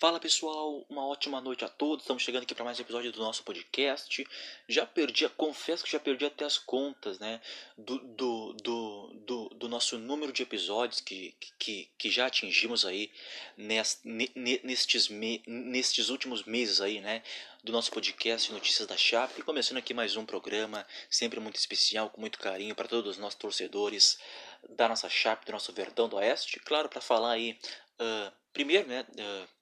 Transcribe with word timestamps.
Fala 0.00 0.20
pessoal, 0.20 0.86
uma 0.88 1.04
ótima 1.04 1.40
noite 1.40 1.64
a 1.64 1.68
todos. 1.68 2.04
Estamos 2.04 2.22
chegando 2.22 2.44
aqui 2.44 2.54
para 2.54 2.64
mais 2.64 2.78
um 2.78 2.82
episódio 2.82 3.10
do 3.10 3.18
nosso 3.18 3.42
podcast. 3.42 4.24
Já 4.68 4.86
perdi, 4.86 5.28
confesso 5.30 5.82
que 5.82 5.90
já 5.90 5.98
perdi 5.98 6.24
até 6.24 6.44
as 6.44 6.56
contas, 6.56 7.18
né? 7.18 7.40
Do, 7.76 7.98
do, 7.98 8.52
do, 8.52 9.12
do, 9.26 9.48
do 9.48 9.68
nosso 9.68 9.98
número 9.98 10.32
de 10.32 10.44
episódios 10.44 11.00
que, 11.00 11.34
que, 11.58 11.90
que 11.98 12.10
já 12.12 12.26
atingimos 12.26 12.84
aí 12.84 13.10
nest, 13.56 13.98
nestes, 14.04 15.08
me, 15.08 15.42
nestes 15.48 16.10
últimos 16.10 16.44
meses 16.44 16.80
aí, 16.80 17.00
né? 17.00 17.24
Do 17.64 17.72
nosso 17.72 17.90
podcast 17.90 18.52
Notícias 18.52 18.86
da 18.86 18.96
Chape. 18.96 19.42
Começando 19.42 19.78
aqui 19.78 19.92
mais 19.92 20.14
um 20.14 20.24
programa, 20.24 20.86
sempre 21.10 21.40
muito 21.40 21.56
especial, 21.56 22.08
com 22.08 22.20
muito 22.20 22.38
carinho 22.38 22.76
para 22.76 22.86
todos 22.86 23.16
os 23.16 23.18
nossos 23.18 23.40
torcedores 23.40 24.16
da 24.76 24.88
nossa 24.88 25.08
Chape, 25.08 25.44
do 25.44 25.50
nosso 25.50 25.72
Verdão 25.72 26.08
do 26.08 26.14
Oeste. 26.14 26.60
Claro, 26.60 26.88
para 26.88 27.00
falar 27.00 27.32
aí, 27.32 27.58
uh, 28.00 28.32
primeiro, 28.52 28.86
né? 28.86 29.04
Uh, 29.10 29.57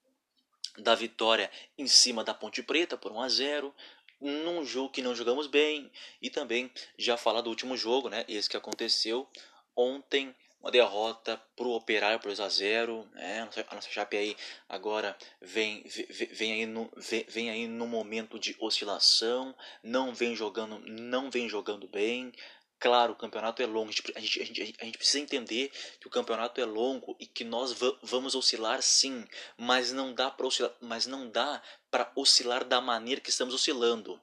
da 0.79 0.95
vitória 0.95 1.51
em 1.77 1.87
cima 1.87 2.25
da 2.25 2.35
Ponte 2.35 2.63
Preta 2.63 2.97
por 2.97 3.13
1 3.13 3.21
a 3.21 3.29
0 3.29 3.75
num 4.21 4.65
jogo 4.65 4.91
que 4.91 5.03
não 5.03 5.15
jogamos 5.15 5.47
bem 5.47 5.91
e 6.23 6.31
também 6.31 6.71
já 6.97 7.17
falar 7.17 7.43
do 7.43 7.51
último 7.51 7.77
jogo, 7.77 8.09
né, 8.09 8.25
esse 8.29 8.49
que 8.49 8.57
aconteceu 8.57 9.29
ontem, 9.77 10.35
uma 10.59 10.71
derrota 10.71 11.41
pro 11.55 11.71
Operário 11.71 12.19
por 12.19 12.29
2 12.29 12.41
a 12.41 12.49
0, 12.49 13.09
né? 13.13 13.49
A 13.69 13.75
nossa 13.75 13.91
Chape 13.91 14.17
aí 14.17 14.37
agora 14.69 15.17
vem 15.41 15.85
vem, 15.85 16.29
vem 16.33 16.53
aí 16.55 16.67
no 16.67 16.91
vem, 16.97 17.25
vem 17.29 17.51
aí 17.51 17.69
no 17.69 17.87
momento 17.87 18.39
de 18.39 18.57
oscilação, 18.59 19.55
não 19.83 20.15
vem 20.15 20.35
jogando, 20.35 20.81
não 20.81 21.31
vem 21.31 21.49
jogando 21.49 21.87
bem, 21.87 22.33
Claro, 22.79 23.15
o 23.15 23.17
campeonato 23.17 23.63
é 23.63 23.67
longo, 23.67 23.91
a 23.91 23.93
gente, 23.93 24.13
a, 24.15 24.45
gente, 24.45 24.77
a 24.81 24.85
gente 24.85 24.99
precisa 24.99 25.19
entender 25.19 25.71
que 25.99 26.07
o 26.07 26.11
campeonato 26.11 26.61
é 26.61 26.65
longo 26.65 27.17
e 27.19 27.27
que 27.27 27.43
nós 27.43 27.75
vamos 28.03 28.35
oscilar 28.35 28.83
sim, 28.83 29.27
mas 29.57 29.93
não 29.93 30.13
dá 30.13 30.31
para 30.31 30.47
oscilar, 30.47 30.73
mas 30.81 31.07
não 31.07 31.29
dá 31.29 31.63
para 31.91 32.13
oscilar 32.15 32.65
da 32.65 32.79
maneira 32.81 33.21
que 33.21 33.31
estamos 33.31 33.55
oscilando. 33.55 34.21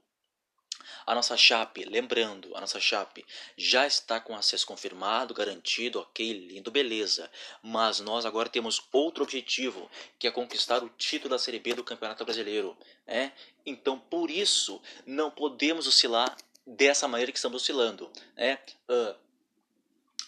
A 1.05 1.15
nossa 1.15 1.35
chape, 1.35 1.83
lembrando, 1.83 2.55
a 2.55 2.61
nossa 2.61 2.79
chape 2.79 3.25
já 3.57 3.87
está 3.87 4.19
com 4.19 4.35
acesso 4.35 4.65
confirmado, 4.67 5.33
garantido, 5.33 5.99
ok, 5.99 6.31
lindo, 6.33 6.71
beleza. 6.71 7.29
Mas 7.61 7.99
nós 7.99 8.25
agora 8.25 8.49
temos 8.49 8.81
outro 8.91 9.23
objetivo, 9.23 9.89
que 10.19 10.27
é 10.27 10.31
conquistar 10.31 10.83
o 10.83 10.89
título 10.89 11.31
da 11.31 11.39
Série 11.39 11.59
B 11.59 11.73
do 11.73 11.83
Campeonato 11.83 12.23
Brasileiro. 12.23 12.77
Né? 13.05 13.33
Então, 13.65 13.99
por 13.99 14.29
isso, 14.29 14.81
não 15.05 15.29
podemos 15.29 15.87
oscilar 15.87 16.37
dessa 16.65 17.07
maneira 17.07 17.31
que 17.31 17.37
estamos 17.37 17.61
oscilando. 17.61 18.11
Né? 18.35 18.59
Uh, 18.89 19.15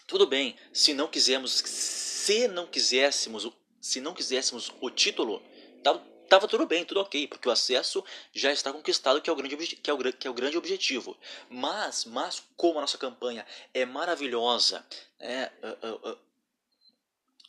tudo 0.08 0.28
bem, 0.28 0.56
se 0.72 0.94
não 0.94 1.08
quisermos, 1.08 1.52
se 1.52 2.48
não 2.48 2.68
quiséssemos, 2.68 3.50
se 3.82 4.00
não 4.02 4.14
quiséssemos 4.14 4.72
o 4.80 4.90
título, 4.90 5.42
tava, 5.84 6.00
tava 6.30 6.48
tudo 6.48 6.66
bem, 6.66 6.86
tudo 6.86 7.00
ok, 7.00 7.28
porque 7.28 7.50
o 7.50 7.52
acesso 7.52 8.04
já 8.34 8.52
está 8.52 8.72
conquistado, 8.72 9.22
que 9.22 9.30
é 9.30 9.34
o 9.34 9.36
grande, 9.36 9.58
que 9.58 9.90
é 9.90 9.94
o, 9.94 10.14
que 10.14 10.28
é 10.28 10.30
o 10.30 10.34
grande 10.34 10.58
objetivo. 10.58 11.18
Mas, 11.50 12.06
mas 12.06 12.44
como 12.56 12.78
a 12.78 12.82
nossa 12.82 12.98
campanha 12.98 13.46
é 13.74 13.86
maravilhosa, 13.86 14.86
né? 15.20 15.52
Uh, 15.82 16.10
uh, 16.12 16.26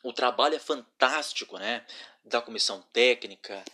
o 0.03 0.13
trabalho 0.13 0.55
é 0.55 0.59
fantástico, 0.59 1.59
né? 1.59 1.85
Da 2.25 2.41
comissão 2.41 2.81
técnica, 2.93 3.65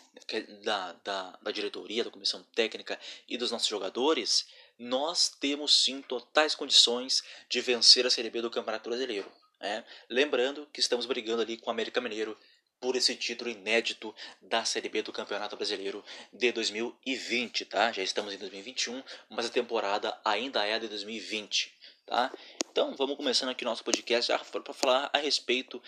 da, 0.63 0.93
da, 1.05 1.39
da 1.43 1.51
diretoria, 1.51 2.05
da 2.05 2.11
comissão 2.11 2.43
técnica 2.55 2.99
e 3.29 3.37
dos 3.37 3.51
nossos 3.51 3.69
jogadores 3.69 4.47
nós 4.83 5.29
temos 5.29 5.85
sim 5.85 6.03
totais 6.03 6.57
condições 6.57 7.23
de 7.49 7.61
vencer 7.61 8.05
a 8.05 8.11
Série 8.11 8.31
B 8.31 8.43
do 8.43 8.51
Campeonato 8.51 8.91
Brasileiro. 8.91 9.31
Né? 9.61 9.85
Lembrando 10.11 10.67
que 10.73 10.81
estamos 10.81 11.07
brigando 11.07 11.41
ali 11.41 11.57
com 11.57 11.69
o 11.69 11.71
América 11.71 12.01
Mineiro 12.01 12.37
por 12.81 12.97
esse 12.97 13.15
título 13.15 13.49
inédito 13.49 14.13
da 14.41 14.65
Série 14.65 14.89
B 14.89 15.03
do 15.03 15.13
Campeonato 15.13 15.55
Brasileiro 15.55 16.05
de 16.33 16.51
2020, 16.51 17.65
tá? 17.67 17.93
Já 17.93 18.03
estamos 18.03 18.35
em 18.35 18.39
2021, 18.39 19.01
mas 19.31 19.47
a 19.47 19.51
temporada 19.51 20.21
ainda 20.25 20.67
é 20.67 20.77
de 20.81 20.89
2020, 20.89 21.73
tá? 22.05 22.33
Então, 22.69 22.97
vamos 22.97 23.17
começando 23.17 23.51
aqui 23.51 23.65
nosso 23.65 23.85
podcast 23.85 24.33
para 24.51 24.75
falar 24.75 25.11
a 25.13 25.19
respeito, 25.19 25.81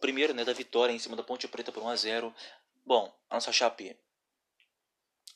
primeiro, 0.00 0.34
né, 0.34 0.44
da 0.44 0.52
vitória 0.52 0.92
em 0.92 0.98
cima 0.98 1.14
da 1.14 1.22
Ponte 1.22 1.46
Preta 1.46 1.70
por 1.70 1.84
1 1.84 1.88
a 1.88 1.94
0. 1.94 2.34
Bom, 2.84 3.14
a 3.30 3.34
nossa 3.36 3.52
Chape 3.52 3.96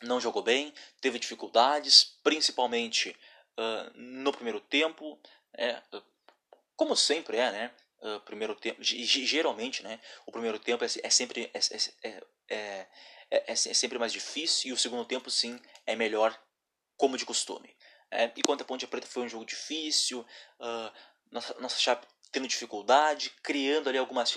não 0.04 0.20
jogou 0.20 0.42
bem, 0.42 0.72
teve 1.00 1.18
dificuldades, 1.18 2.18
principalmente 2.22 3.16
uh, 3.58 3.90
no 3.94 4.32
primeiro 4.32 4.60
tempo, 4.60 5.18
é, 5.56 5.80
como 6.76 6.96
sempre 6.96 7.36
é, 7.36 7.50
né? 7.50 7.70
Uh, 8.00 8.20
primeiro 8.20 8.54
tempo, 8.54 8.82
geralmente, 8.82 9.82
né? 9.82 9.98
O 10.26 10.32
primeiro 10.32 10.58
tempo 10.58 10.84
é, 10.84 10.88
é 11.02 11.10
sempre 11.10 11.50
é 11.54 11.58
é, 12.02 12.22
é, 12.48 12.86
é, 13.30 13.52
é, 13.52 13.54
sempre 13.54 13.98
mais 13.98 14.12
difícil 14.12 14.70
e 14.70 14.72
o 14.72 14.76
segundo 14.76 15.04
tempo 15.04 15.30
sim 15.30 15.58
é 15.86 15.96
melhor, 15.96 16.38
como 16.96 17.16
de 17.16 17.24
costume. 17.24 17.74
É, 18.10 18.30
enquanto 18.36 18.60
a 18.60 18.64
Ponte 18.64 18.86
Preta 18.86 19.06
foi 19.06 19.22
um 19.22 19.28
jogo 19.28 19.44
difícil, 19.44 20.20
uh, 20.60 20.92
nossa, 21.30 21.54
nossa 21.60 21.78
chapa 21.78 22.06
tendo 22.30 22.48
dificuldade, 22.48 23.30
criando 23.44 23.88
ali 23.88 23.96
algumas, 23.96 24.36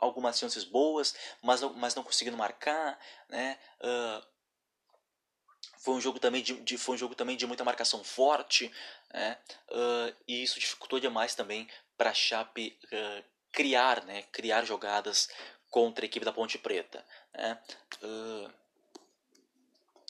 algumas 0.00 0.36
chances 0.36 0.64
boas, 0.64 1.14
mas 1.40 1.60
não, 1.60 1.72
mas 1.74 1.94
não 1.94 2.02
conseguindo 2.02 2.36
marcar, 2.36 2.98
né? 3.28 3.56
Uh, 3.80 4.26
foi 5.80 5.94
um 5.94 6.00
jogo 6.00 6.18
também 6.18 6.42
de, 6.42 6.54
de, 6.60 6.76
foi 6.76 6.94
um 6.94 6.98
jogo 6.98 7.14
também 7.14 7.36
de 7.38 7.46
muita 7.46 7.64
marcação 7.64 8.04
forte, 8.04 8.70
né? 9.12 9.38
Uh, 9.70 10.14
e 10.28 10.42
isso 10.42 10.60
dificultou 10.60 11.00
demais 11.00 11.34
também 11.34 11.66
para 11.96 12.10
a 12.10 12.14
Chape 12.14 12.78
uh, 12.84 13.24
criar, 13.50 14.04
né? 14.04 14.22
criar 14.24 14.64
jogadas 14.64 15.30
contra 15.70 16.04
a 16.04 16.06
equipe 16.06 16.24
da 16.24 16.34
Ponte 16.34 16.58
Preta. 16.58 17.04
Né? 17.32 17.58
Uh, 18.02 18.52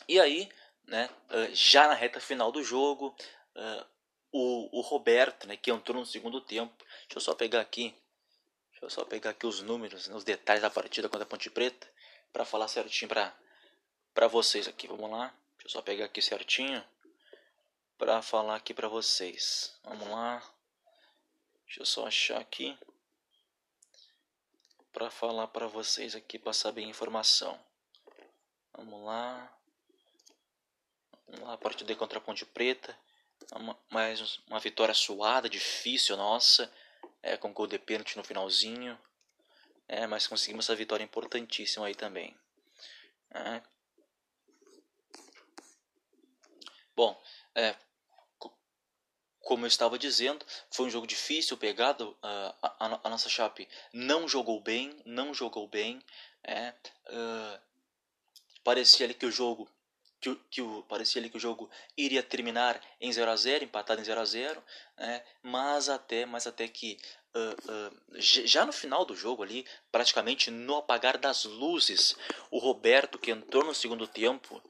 e 0.09 0.19
aí, 0.19 0.49
né? 0.89 1.09
já 1.53 1.87
na 1.87 1.95
reta 1.95 2.19
final 2.19 2.51
do 2.51 2.65
jogo, 2.65 3.15
o, 4.33 4.79
o 4.79 4.81
Roberto, 4.81 5.47
né? 5.47 5.57
que 5.57 5.71
entrou 5.71 6.01
no 6.01 6.07
segundo 6.07 6.41
tempo, 6.41 6.75
deixa 6.79 7.17
eu 7.17 7.21
só 7.21 7.33
pegar 7.33 7.61
aqui, 7.61 7.95
deixa 8.73 8.87
eu 8.87 8.91
só 8.91 9.05
pegar 9.05 9.31
aqui 9.31 9.47
os 9.47 9.63
números, 9.63 10.09
né? 10.09 10.17
os 10.17 10.25
detalhes 10.25 10.63
da 10.63 10.71
partida 10.71 11.09
contra 11.09 11.23
a 11.23 11.29
Ponte 11.29 11.49
Preta, 11.49 11.87
para 12.33 12.45
falar 12.45 12.67
certinho 12.67 13.09
para 13.09 14.27
vocês 14.27 14.67
aqui. 14.67 14.89
Vamos 14.89 15.09
lá. 15.09 15.33
Deixa 15.61 15.67
eu 15.67 15.71
só 15.73 15.83
pegar 15.83 16.07
aqui 16.07 16.23
certinho 16.23 16.83
para 17.99 18.23
falar 18.23 18.57
aqui 18.57 18.73
para 18.73 18.89
vocês. 18.89 19.79
Vamos 19.85 20.09
lá. 20.09 20.43
Deixa 21.67 21.83
eu 21.83 21.87
só 21.87 22.07
achar 22.07 22.41
aqui 22.41 22.79
para 24.91 25.11
falar 25.11 25.49
para 25.49 25.67
vocês 25.67 26.15
aqui 26.15 26.39
para 26.39 26.55
saber 26.55 26.85
a 26.85 26.89
informação. 26.89 27.63
Vamos 28.73 29.05
lá. 29.05 29.55
Vamos 31.27 31.47
lá, 31.47 31.59
partida 31.59 31.95
contra 31.95 32.19
a 32.19 32.23
Ponte 32.23 32.47
Preta. 32.47 32.99
Mais 33.91 34.39
uma 34.47 34.59
vitória 34.61 34.95
suada, 34.95 35.47
difícil, 35.47 36.17
nossa. 36.17 36.73
É, 37.23 37.37
com 37.37 37.53
gol 37.53 37.67
de 37.67 37.79
pênalti 37.79 38.17
no 38.17 38.25
finalzinho. 38.25 38.99
É, 39.87 40.07
mas 40.07 40.27
conseguimos 40.27 40.65
essa 40.65 40.75
vitória 40.75 41.05
importantíssima 41.05 41.87
aí 41.87 41.95
também. 41.95 42.35
É, 43.31 43.63
Bom, 47.01 47.19
é, 47.55 47.75
como 49.41 49.65
eu 49.65 49.69
estava 49.69 49.99
dizendo, 49.99 50.45
foi 50.71 50.85
um 50.85 50.91
jogo 50.91 51.07
difícil, 51.07 51.57
pegado. 51.57 52.11
Uh, 52.23 52.55
a, 52.61 52.77
a, 52.79 53.01
a, 53.05 53.09
nossa 53.09 53.31
Chape 53.31 53.67
não 53.91 54.29
jogou 54.29 54.61
bem, 54.61 55.01
não 55.07 55.33
jogou 55.33 55.67
bem. 55.67 56.05
É, 56.45 56.75
uh, 57.09 57.59
parecia 58.63 59.07
ali 59.07 59.15
que 59.15 59.25
o 59.25 59.33
jogo 59.33 59.67
que, 60.21 60.35
que 60.51 60.61
o, 60.61 60.83
parecia 60.83 61.23
ali 61.23 61.31
que 61.31 61.39
o 61.39 61.41
jogo 61.41 61.71
iria 61.97 62.23
terminar 62.23 62.79
em 63.01 63.11
0 63.11 63.31
a 63.31 63.37
0 63.37 63.65
empatado 63.65 64.03
em 64.03 64.05
0 64.05 64.21
a 64.21 64.25
0 64.27 64.63
né? 64.99 65.25
mas 65.43 65.89
até 65.89 66.27
mas 66.27 66.47
até 66.47 66.69
que 66.69 66.99
uh, 67.35 67.89
uh, 67.89 68.21
já 68.21 68.67
no 68.67 68.73
final 68.73 69.07
do 69.07 69.17
jogo 69.17 69.43
ali 69.43 69.67
praticamente 69.91 70.51
no 70.51 70.77
apagar 70.77 71.17
das 71.17 71.45
luzes 71.45 72.15
o 72.51 72.59
Roberto 72.59 73.19
que 73.19 73.31
entrou 73.31 73.65
no 73.65 73.75
segundo 73.75 74.07
tempo 74.07 74.63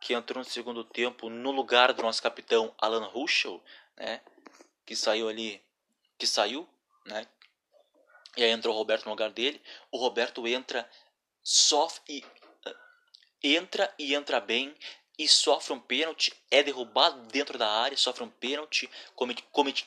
que 0.00 0.14
entrou 0.14 0.42
no 0.42 0.48
segundo 0.48 0.84
tempo 0.84 1.28
no 1.28 1.50
lugar 1.50 1.92
do 1.92 2.02
nosso 2.02 2.22
capitão 2.22 2.74
Alan 2.78 3.06
Ruschel, 3.06 3.62
né? 3.96 4.20
Que 4.84 4.94
saiu 4.94 5.28
ali, 5.28 5.62
que 6.18 6.26
saiu, 6.26 6.68
né? 7.04 7.26
E 8.36 8.44
aí 8.44 8.50
entrou 8.50 8.74
o 8.74 8.78
Roberto 8.78 9.04
no 9.06 9.10
lugar 9.10 9.30
dele. 9.30 9.60
O 9.90 9.96
Roberto 9.96 10.46
entra, 10.46 10.88
sofre 11.42 12.02
e 12.08 12.24
uh, 12.68 12.76
entra 13.42 13.92
e 13.98 14.14
entra 14.14 14.40
bem 14.40 14.76
e 15.18 15.26
sofre 15.26 15.72
um 15.72 15.80
pênalti, 15.80 16.32
é 16.50 16.62
derrubado 16.62 17.22
dentro 17.28 17.56
da 17.56 17.70
área, 17.70 17.96
sofre 17.96 18.22
um 18.22 18.28
pênalti 18.28 18.88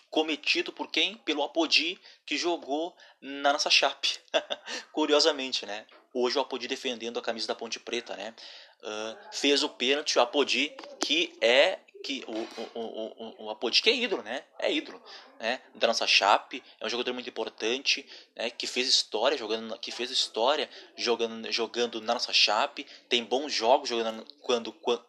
cometido 0.09 0.73
por 0.73 0.89
quem? 0.89 1.17
Pelo 1.17 1.44
Apodi 1.44 2.00
que 2.25 2.35
jogou 2.35 2.95
na 3.21 3.53
nossa 3.53 3.69
chape. 3.69 4.19
Curiosamente, 4.91 5.65
né? 5.65 5.85
Hoje 6.11 6.38
o 6.38 6.41
Apodi 6.41 6.67
defendendo 6.67 7.19
a 7.19 7.21
camisa 7.21 7.47
da 7.47 7.53
Ponte 7.53 7.79
Preta, 7.79 8.15
né? 8.15 8.33
Uh, 8.81 9.17
fez 9.31 9.61
o 9.61 9.69
pênalti, 9.69 10.17
o 10.17 10.21
Apodi, 10.21 10.73
que 10.99 11.37
é 11.41 11.79
que 12.01 12.23
o, 12.27 12.79
o, 12.79 12.79
o, 12.79 13.45
o 13.45 13.49
Apodi, 13.49 13.81
que 13.81 13.89
é 13.89 13.93
ídolo, 13.93 14.23
né? 14.23 14.43
É 14.57 14.71
ídolo, 14.71 15.01
né? 15.39 15.61
Da 15.75 15.87
nossa 15.87 16.07
chape, 16.07 16.63
é 16.79 16.85
um 16.85 16.89
jogador 16.89 17.13
muito 17.13 17.29
importante, 17.29 18.07
né? 18.35 18.49
Que 18.49 18.65
fez 18.65 18.87
história 18.87 19.37
jogando, 19.37 19.77
que 19.79 19.91
fez 19.91 20.09
história 20.09 20.69
jogando, 20.95 21.51
jogando 21.51 22.01
na 22.01 22.13
nossa 22.13 22.31
chape, 22.31 22.85
tem 23.07 23.23
bons 23.23 23.51
jogos 23.53 23.89
jogando 23.89 24.25
quando, 24.41 24.71
quando, 24.71 25.05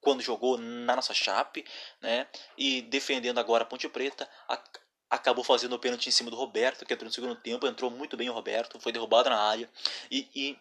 quando 0.00 0.20
jogou 0.20 0.58
na 0.58 0.96
nossa 0.96 1.14
chape, 1.14 1.64
né? 2.00 2.26
E 2.58 2.82
defendendo 2.82 3.38
agora 3.38 3.62
a 3.62 3.66
Ponte 3.66 3.88
Preta, 3.88 4.28
a, 4.48 4.60
acabou 5.08 5.44
fazendo 5.44 5.74
o 5.74 5.78
pênalti 5.78 6.08
em 6.08 6.12
cima 6.12 6.30
do 6.30 6.36
Roberto, 6.36 6.84
que 6.84 6.92
entrou 6.92 7.06
no 7.06 7.14
segundo 7.14 7.36
tempo, 7.36 7.66
entrou 7.66 7.90
muito 7.90 8.16
bem 8.16 8.28
o 8.28 8.32
Roberto, 8.32 8.80
foi 8.80 8.92
derrubado 8.92 9.30
na 9.30 9.38
área 9.38 9.70
e, 10.10 10.28
e 10.34 10.58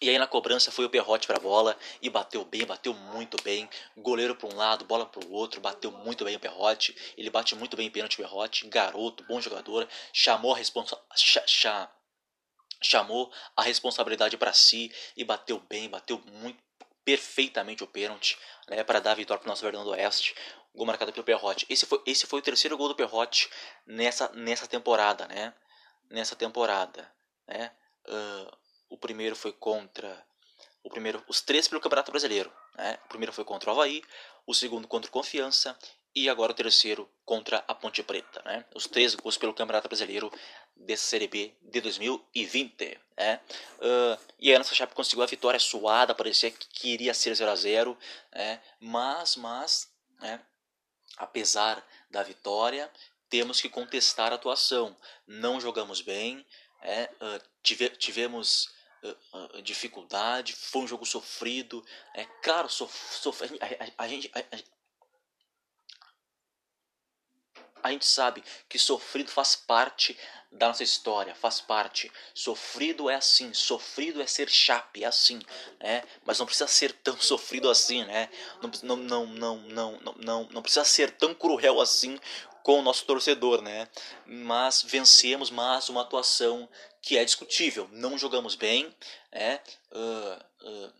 e 0.00 0.10
aí 0.10 0.18
na 0.18 0.26
cobrança 0.26 0.70
foi 0.70 0.84
o 0.84 0.90
Perrote 0.90 1.26
para 1.26 1.36
a 1.36 1.40
bola 1.40 1.76
e 2.02 2.10
bateu 2.10 2.44
bem, 2.44 2.66
bateu 2.66 2.92
muito 2.92 3.42
bem. 3.42 3.68
Goleiro 3.96 4.34
para 4.34 4.48
um 4.48 4.56
lado, 4.56 4.84
bola 4.84 5.06
para 5.06 5.24
o 5.24 5.32
outro, 5.32 5.60
bateu 5.60 5.90
muito 5.90 6.24
bem 6.24 6.36
o 6.36 6.40
Perrote. 6.40 6.96
Ele 7.16 7.30
bate 7.30 7.54
muito 7.54 7.76
bem 7.76 7.88
o 7.88 7.90
pênalti 7.90 8.16
Perrote, 8.16 8.66
garoto, 8.68 9.24
bom 9.24 9.40
jogador, 9.40 9.88
chamou 10.12 10.54
a 10.54 11.88
chamou 12.82 13.32
a 13.56 13.62
responsabilidade 13.62 14.36
para 14.36 14.52
si 14.52 14.92
e 15.16 15.24
bateu 15.24 15.58
bem, 15.58 15.88
bateu 15.88 16.22
muito 16.32 16.62
perfeitamente 17.04 17.82
o 17.82 17.86
pênalti, 17.86 18.38
né, 18.68 18.82
para 18.82 19.00
dar 19.00 19.12
a 19.12 19.14
vitória 19.14 19.40
para 19.40 19.46
o 19.46 19.50
nosso 19.50 19.62
Verdão 19.62 19.84
do 19.84 19.90
Oeste. 19.90 20.34
Gol 20.74 20.86
marcado 20.86 21.12
pelo 21.12 21.24
Perrote. 21.24 21.64
Esse 21.70 21.86
foi, 21.86 22.02
esse 22.04 22.26
foi 22.26 22.40
o 22.40 22.42
terceiro 22.42 22.76
gol 22.76 22.88
do 22.88 22.96
Perrote 22.96 23.48
nessa, 23.86 24.28
nessa 24.30 24.66
temporada, 24.66 25.26
né? 25.28 25.54
Nessa 26.10 26.34
temporada, 26.34 27.08
né? 27.46 27.70
Uh, 28.08 28.56
o 28.94 28.96
primeiro 28.96 29.34
foi 29.34 29.52
contra 29.52 30.24
o 30.84 30.88
primeiro, 30.88 31.22
os 31.26 31.40
três 31.40 31.66
pelo 31.66 31.80
Campeonato 31.80 32.12
Brasileiro. 32.12 32.52
Né? 32.76 32.98
O 33.06 33.08
primeiro 33.08 33.32
foi 33.32 33.44
contra 33.44 33.70
o 33.70 33.72
Havaí, 33.72 34.02
o 34.46 34.54
segundo 34.54 34.86
contra 34.86 35.08
o 35.08 35.12
Confiança 35.12 35.76
e 36.14 36.28
agora 36.28 36.52
o 36.52 36.54
terceiro 36.54 37.10
contra 37.24 37.64
a 37.66 37.74
Ponte 37.74 38.02
Preta. 38.02 38.40
Né? 38.44 38.64
Os 38.74 38.86
três 38.86 39.14
gols 39.14 39.36
pelo 39.36 39.54
Campeonato 39.54 39.88
Brasileiro 39.88 40.30
desse 40.76 41.04
Série 41.04 41.26
B 41.26 41.52
de 41.60 41.80
2020. 41.80 43.00
Né? 43.16 43.40
Uh, 43.78 44.20
e 44.38 44.54
a 44.54 44.58
nossa 44.58 44.74
chapa 44.74 44.94
conseguiu 44.94 45.24
a 45.24 45.26
vitória 45.26 45.58
suada, 45.58 46.14
parecia 46.14 46.50
que 46.50 46.88
iria 46.92 47.14
ser 47.14 47.34
0 47.34 47.50
a 47.50 47.56
0 47.56 47.98
né? 48.32 48.60
mas, 48.78 49.36
mas 49.36 49.90
né? 50.20 50.40
apesar 51.16 51.84
da 52.10 52.22
vitória, 52.22 52.88
temos 53.28 53.60
que 53.60 53.68
contestar 53.68 54.30
a 54.30 54.36
atuação. 54.36 54.96
Não 55.26 55.60
jogamos 55.60 56.00
bem, 56.00 56.46
é, 56.82 57.10
uh, 57.20 57.42
tive, 57.62 57.88
tivemos 57.88 58.74
dificuldade, 59.62 60.54
foi 60.54 60.82
um 60.82 60.86
jogo 60.86 61.04
sofrido. 61.04 61.84
É 62.14 62.24
claro, 62.42 62.68
sof, 62.68 62.92
sof, 63.20 63.44
a, 63.44 64.02
a, 64.02 64.04
a, 64.04 64.08
gente. 64.08 64.30
A, 67.82 67.90
gente 67.90 68.06
sabe 68.06 68.42
que 68.68 68.78
sofrido 68.78 69.30
faz 69.30 69.54
parte 69.54 70.18
da 70.50 70.68
nossa 70.68 70.82
história, 70.82 71.34
faz 71.34 71.60
parte. 71.60 72.10
Sofrido 72.34 73.10
é 73.10 73.16
assim, 73.16 73.52
sofrido 73.52 74.22
é 74.22 74.26
ser 74.26 74.48
chape, 74.48 75.04
é 75.04 75.06
assim, 75.06 75.40
né? 75.80 76.02
Mas 76.24 76.38
não 76.38 76.46
precisa 76.46 76.66
ser 76.66 76.92
tão 76.92 77.16
sofrido 77.20 77.68
assim, 77.68 78.04
né? 78.04 78.30
Não, 78.62 78.96
não, 78.96 78.96
não, 78.96 79.26
não, 79.26 79.56
não, 80.00 80.14
não, 80.16 80.48
não 80.50 80.62
precisa 80.62 80.84
ser 80.84 81.10
tão 81.10 81.34
cruel 81.34 81.80
assim 81.80 82.18
com 82.64 82.78
o 82.78 82.82
nosso 82.82 83.04
torcedor, 83.04 83.60
né? 83.60 83.86
Mas 84.24 84.82
vencemos 84.82 85.50
mais 85.50 85.90
uma 85.90 86.00
atuação 86.00 86.66
que 87.02 87.18
é 87.18 87.24
discutível. 87.24 87.86
Não 87.92 88.16
jogamos 88.16 88.54
bem, 88.54 88.92
né? 89.30 89.60
Uh, 89.92 90.66
uh, 90.66 90.92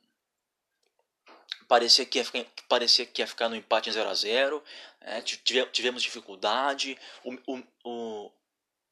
parecia, 1.67 2.05
que 2.05 2.19
ia 2.19 2.25
ficar, 2.25 2.45
parecia 2.69 3.07
que 3.07 3.23
ia 3.23 3.27
ficar 3.27 3.49
no 3.49 3.57
empate 3.57 3.89
em 3.89 3.93
0 3.95 4.11
a 4.11 4.15
0 4.15 4.63
né? 5.01 5.23
tivemos 5.23 6.03
dificuldade. 6.03 6.99
O, 7.25 7.33
o, 7.47 7.63
o, 7.83 8.31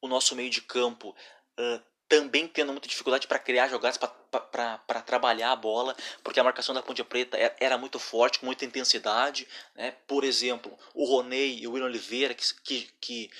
o, 0.01 0.07
nosso 0.07 0.35
meio 0.35 0.49
de 0.49 0.61
campo 0.61 1.15
uh, 1.59 1.83
também 2.13 2.47
tendo 2.47 2.71
muita 2.71 2.87
dificuldade 2.87 3.25
para 3.25 3.39
criar 3.39 3.67
jogadas, 3.67 3.97
para 3.97 5.01
trabalhar 5.01 5.51
a 5.51 5.55
bola, 5.55 5.95
porque 6.23 6.39
a 6.39 6.43
marcação 6.43 6.75
da 6.75 6.83
Ponte 6.83 7.03
Preta 7.03 7.35
era 7.59 7.75
muito 7.75 7.97
forte, 7.97 8.37
com 8.37 8.45
muita 8.45 8.65
intensidade. 8.65 9.47
Né? 9.73 9.95
Por 10.05 10.23
exemplo, 10.23 10.77
o 10.93 11.05
Roney 11.05 11.59
e 11.59 11.67
o 11.67 11.71
William 11.71 11.87
Oliveira, 11.87 12.35
que, 12.35 12.53
que, 12.61 12.89
que, 13.01 13.31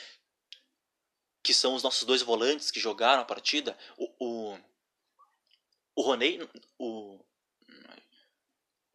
que 1.44 1.54
são 1.54 1.76
os 1.76 1.84
nossos 1.84 2.04
dois 2.04 2.24
volantes 2.24 2.72
que 2.72 2.80
jogaram 2.80 3.22
a 3.22 3.26
partida, 3.26 3.78
o, 3.96 4.10
o, 4.20 4.60
o 5.96 6.02
Roney, 6.02 6.50
o, 6.80 7.20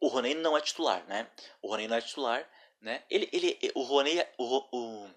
o 0.01 0.07
Roney 0.09 0.35
não 0.35 0.57
é 0.57 0.61
titular, 0.61 1.05
né? 1.07 1.25
O 1.61 1.69
Roney 1.69 1.87
não 1.87 1.95
é 1.95 2.01
titular, 2.01 2.45
né? 2.81 3.01
Ele, 3.09 3.29
ele, 3.31 3.57
o 3.73 3.83
Roney, 3.83 4.27
o, 4.37 4.77
o, 4.77 5.09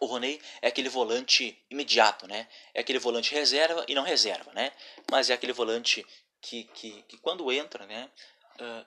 o 0.00 0.06
Roney 0.06 0.40
é 0.62 0.68
aquele 0.68 0.88
volante 0.88 1.56
imediato, 1.70 2.26
né? 2.26 2.48
É 2.74 2.80
aquele 2.80 2.98
volante 2.98 3.32
reserva 3.34 3.84
e 3.86 3.94
não 3.94 4.02
reserva, 4.02 4.52
né? 4.52 4.72
Mas 5.10 5.28
é 5.28 5.34
aquele 5.34 5.52
volante 5.52 6.04
que, 6.40 6.64
que, 6.64 7.02
que 7.02 7.18
quando 7.18 7.52
entra, 7.52 7.86
né? 7.86 8.10
Uh, 8.58 8.86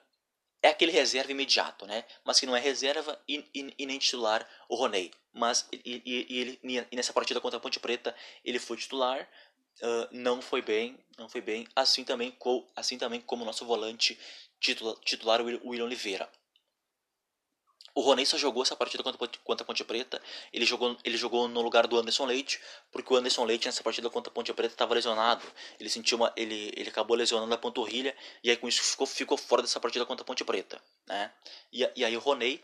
é 0.60 0.68
aquele 0.68 0.90
reserva 0.90 1.30
imediato, 1.30 1.86
né? 1.86 2.04
Mas 2.24 2.40
que 2.40 2.46
não 2.46 2.56
é 2.56 2.60
reserva 2.60 3.20
e, 3.28 3.44
e, 3.54 3.74
e 3.78 3.86
nem 3.86 3.98
titular 3.98 4.48
o 4.68 4.74
Roney. 4.74 5.12
Mas 5.32 5.68
e, 5.72 6.02
e, 6.04 6.40
ele, 6.40 6.60
e 6.90 6.96
nessa 6.96 7.12
partida 7.12 7.40
contra 7.40 7.58
a 7.58 7.60
Ponte 7.60 7.78
Preta 7.78 8.14
ele 8.44 8.58
foi 8.58 8.76
titular, 8.76 9.28
uh, 9.82 10.08
não 10.10 10.42
foi 10.42 10.62
bem, 10.62 10.98
não 11.16 11.28
foi 11.28 11.40
bem. 11.40 11.68
Assim 11.76 12.02
também, 12.02 12.36
assim 12.74 12.98
também 12.98 13.20
como 13.20 13.42
o 13.42 13.46
nosso 13.46 13.64
volante 13.64 14.18
titular, 14.58 14.96
titular 15.04 15.40
o 15.40 15.44
William 15.44 15.84
Oliveira. 15.84 16.28
O 17.94 18.00
Roney 18.00 18.26
só 18.26 18.36
jogou 18.36 18.64
essa 18.64 18.74
partida 18.74 19.04
contra, 19.04 19.30
contra 19.44 19.62
a 19.62 19.66
Ponte 19.66 19.84
Preta. 19.84 20.20
Ele 20.52 20.64
jogou, 20.64 20.96
ele 21.04 21.16
jogou 21.16 21.46
no 21.46 21.62
lugar 21.62 21.86
do 21.86 21.96
Anderson 21.96 22.24
Leite, 22.24 22.60
porque 22.90 23.12
o 23.12 23.16
Anderson 23.16 23.44
Leite 23.44 23.66
nessa 23.66 23.84
partida 23.84 24.10
contra 24.10 24.32
a 24.32 24.34
Ponte 24.34 24.52
Preta 24.52 24.74
estava 24.74 24.94
lesionado. 24.94 25.44
Ele 25.78 25.88
sentiu 25.88 26.18
uma, 26.18 26.32
ele, 26.36 26.72
ele 26.76 26.88
acabou 26.88 27.16
lesionando 27.16 27.54
a 27.54 27.58
panturrilha 27.58 28.16
e 28.42 28.50
aí 28.50 28.56
com 28.56 28.66
isso 28.66 28.82
ficou, 28.82 29.06
ficou 29.06 29.38
fora 29.38 29.62
dessa 29.62 29.78
partida 29.78 30.04
contra 30.04 30.24
a 30.24 30.26
Ponte 30.26 30.44
Preta, 30.44 30.82
né? 31.06 31.32
E, 31.72 31.88
e 31.94 32.04
aí 32.04 32.16
o 32.16 32.20
Roney, 32.20 32.60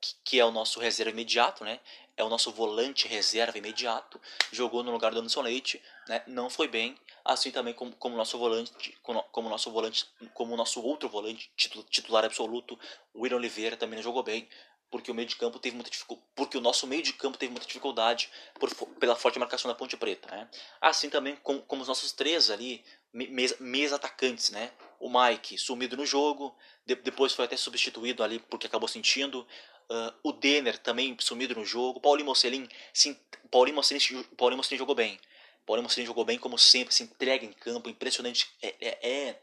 que, 0.00 0.14
que 0.24 0.40
é 0.40 0.44
o 0.44 0.52
nosso 0.52 0.78
reserva 0.78 1.10
imediato, 1.10 1.64
né? 1.64 1.80
É 2.16 2.22
o 2.22 2.28
nosso 2.28 2.52
volante 2.52 3.08
reserva 3.08 3.58
imediato, 3.58 4.20
jogou 4.52 4.84
no 4.84 4.92
lugar 4.92 5.12
do 5.12 5.18
Anderson 5.18 5.42
Leite, 5.42 5.82
né? 6.08 6.22
Não 6.26 6.48
foi 6.48 6.68
bem, 6.68 6.96
assim 7.24 7.50
também 7.50 7.74
como, 7.74 7.92
como 7.96 8.16
nosso 8.16 8.38
volante, 8.38 8.96
como, 9.02 9.22
como 9.24 9.48
nosso 9.48 9.70
volante, 9.70 10.06
como 10.34 10.56
nosso 10.56 10.80
outro 10.82 11.08
volante 11.08 11.50
titular 11.56 12.24
absoluto, 12.24 12.78
o 13.12 13.22
William 13.22 13.36
Oliveira 13.36 13.76
também 13.76 13.96
não 13.96 14.02
jogou 14.02 14.22
bem 14.22 14.48
porque 14.90 15.10
o 15.10 15.14
meio 15.14 15.28
de 15.28 15.36
campo 15.36 15.58
teve 15.58 15.76
muita 15.76 15.90
porque 16.34 16.56
o 16.56 16.60
nosso 16.60 16.86
meio 16.86 17.02
de 17.02 17.12
campo 17.12 17.36
teve 17.36 17.50
muita 17.52 17.66
dificuldade 17.66 18.30
por, 18.58 18.74
pela 18.98 19.14
forte 19.14 19.38
marcação 19.38 19.70
da 19.70 19.74
Ponte 19.74 19.96
Preta, 19.96 20.34
né? 20.34 20.48
Assim 20.80 21.10
também 21.10 21.36
com, 21.36 21.60
como 21.60 21.82
os 21.82 21.88
nossos 21.88 22.12
três 22.12 22.50
ali, 22.50 22.82
meias 23.12 23.92
atacantes, 23.92 24.50
né? 24.50 24.70
O 24.98 25.10
Mike 25.10 25.58
sumido 25.58 25.96
no 25.96 26.06
jogo, 26.06 26.56
de, 26.86 26.94
depois 26.94 27.32
foi 27.32 27.44
até 27.44 27.56
substituído 27.56 28.22
ali 28.22 28.38
porque 28.38 28.66
acabou 28.66 28.88
sentindo. 28.88 29.46
Uh, 29.90 30.12
o 30.22 30.32
Denner 30.32 30.76
também 30.78 31.16
sumido 31.18 31.54
no 31.54 31.64
jogo. 31.64 32.00
Paulinho 32.00 32.26
Mocelin, 32.26 32.68
sim, 32.92 33.18
Paulinho 33.50 33.76
Mocelin, 33.76 34.22
Paulinho 34.36 34.58
Mocelin 34.58 34.78
jogou 34.78 34.94
bem. 34.94 35.18
Paulinho 35.66 35.84
Mocelin 35.84 36.06
jogou 36.06 36.24
bem 36.24 36.38
como 36.38 36.58
sempre, 36.58 36.94
se 36.94 37.02
entrega 37.02 37.44
em 37.44 37.52
campo, 37.52 37.90
impressionante. 37.90 38.50
É, 38.62 38.74
é, 38.80 39.08
é, 39.08 39.42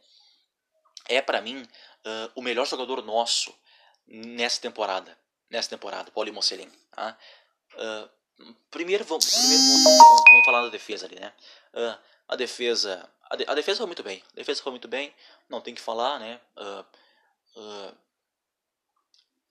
é 1.08 1.22
para 1.22 1.42
mim 1.42 1.62
uh, 1.62 2.32
o 2.36 2.42
melhor 2.42 2.66
jogador 2.66 3.04
nosso 3.04 3.56
nessa 4.08 4.62
temporada 4.62 5.18
nessa 5.56 5.70
temporada, 5.70 6.12
Paulo 6.12 6.32
Mocelin. 6.34 6.70
Tá? 6.92 7.18
Uh, 7.74 8.10
primeiro, 8.70 9.04
vamos, 9.04 9.26
primeiro 9.26 9.64
vamos, 9.64 10.24
vamos, 10.30 10.46
falar 10.46 10.62
da 10.64 10.70
defesa 10.70 11.06
ali, 11.06 11.20
né? 11.20 11.34
Uh, 11.74 12.00
a 12.28 12.36
defesa, 12.36 13.10
a, 13.30 13.36
de, 13.36 13.46
a, 13.48 13.54
defesa 13.54 13.78
foi 13.78 13.86
muito 13.86 14.04
bem, 14.04 14.24
a 14.34 14.36
defesa 14.36 14.62
foi 14.62 14.72
muito 14.72 14.88
bem, 14.88 15.14
não 15.50 15.62
tem 15.62 15.74
que 15.74 15.82
falar, 15.82 16.20
né? 16.20 16.40
Uh, 16.58 17.96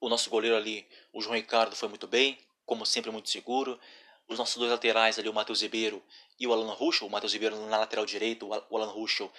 o 0.00 0.08
nosso 0.08 0.28
goleiro 0.28 0.56
ali, 0.56 0.86
o 1.12 1.22
João 1.22 1.34
Ricardo, 1.34 1.74
foi 1.74 1.88
muito 1.88 2.06
bem, 2.06 2.38
como 2.66 2.84
sempre 2.84 3.10
muito 3.10 3.30
seguro. 3.30 3.80
Os 4.28 4.38
nossos 4.38 4.56
dois 4.56 4.70
laterais 4.70 5.18
ali, 5.18 5.28
o 5.28 5.32
Matheus 5.32 5.62
Ribeiro 5.62 6.02
e 6.38 6.46
o 6.46 6.52
Alan 6.52 6.72
Ruschel, 6.72 7.06
o 7.06 7.10
Matheus 7.10 7.32
Ribeiro 7.32 7.56
na 7.66 7.78
lateral 7.78 8.04
direita, 8.04 8.44
o 8.44 8.76
Alan 8.76 8.90
Ruschel 8.90 9.32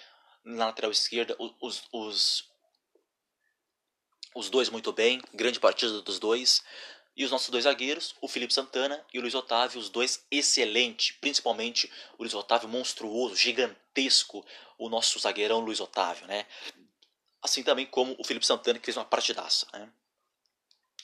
na 0.44 0.66
lateral 0.66 0.90
esquerda, 0.90 1.36
os, 1.38 1.84
os, 1.92 2.50
os 4.36 4.50
dois 4.50 4.68
muito 4.68 4.92
bem, 4.92 5.20
grande 5.32 5.58
partida 5.58 6.02
dos 6.02 6.18
dois. 6.18 6.62
E 7.16 7.24
os 7.24 7.30
nossos 7.30 7.48
dois 7.48 7.64
zagueiros, 7.64 8.14
o 8.20 8.28
Felipe 8.28 8.52
Santana 8.52 9.02
e 9.12 9.18
o 9.18 9.22
Luiz 9.22 9.34
Otávio, 9.34 9.80
os 9.80 9.88
dois 9.88 10.22
excelentes, 10.30 11.16
principalmente 11.18 11.90
o 12.18 12.22
Luiz 12.22 12.34
Otávio 12.34 12.68
monstruoso, 12.68 13.34
gigantesco, 13.34 14.44
o 14.76 14.90
nosso 14.90 15.18
zagueirão 15.18 15.60
Luiz 15.60 15.80
Otávio, 15.80 16.26
né? 16.26 16.44
Assim 17.42 17.62
também 17.62 17.86
como 17.86 18.14
o 18.18 18.24
Felipe 18.24 18.44
Santana 18.44 18.78
que 18.78 18.84
fez 18.84 18.98
uma 18.98 19.06
partidaça, 19.06 19.66
né? 19.72 19.90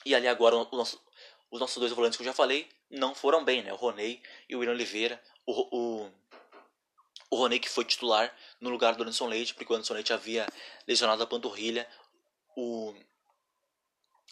E 0.05 0.13
ali 0.13 0.27
agora 0.27 0.55
nosso, 0.71 1.01
os 1.49 1.59
nossos 1.59 1.77
dois 1.77 1.91
volantes 1.91 2.15
que 2.15 2.21
eu 2.21 2.27
já 2.27 2.33
falei 2.33 2.69
não 2.91 3.15
foram 3.15 3.43
bem, 3.43 3.63
né? 3.63 3.73
O 3.73 3.77
Roney 3.77 4.21
e 4.47 4.55
o 4.55 4.59
William 4.59 4.75
Oliveira, 4.75 5.19
o, 5.47 5.77
o, 6.05 6.11
o 7.31 7.35
Roney 7.35 7.59
que 7.59 7.69
foi 7.69 7.85
titular 7.85 8.31
no 8.61 8.69
lugar 8.69 8.93
do 8.93 9.01
Anderson 9.01 9.25
Leite, 9.25 9.55
porque 9.55 9.73
o 9.73 9.75
Anderson 9.75 9.95
Leite 9.95 10.13
havia 10.13 10.45
lesionado 10.87 11.23
a 11.23 11.27
panturrilha, 11.27 11.89
o 12.55 12.93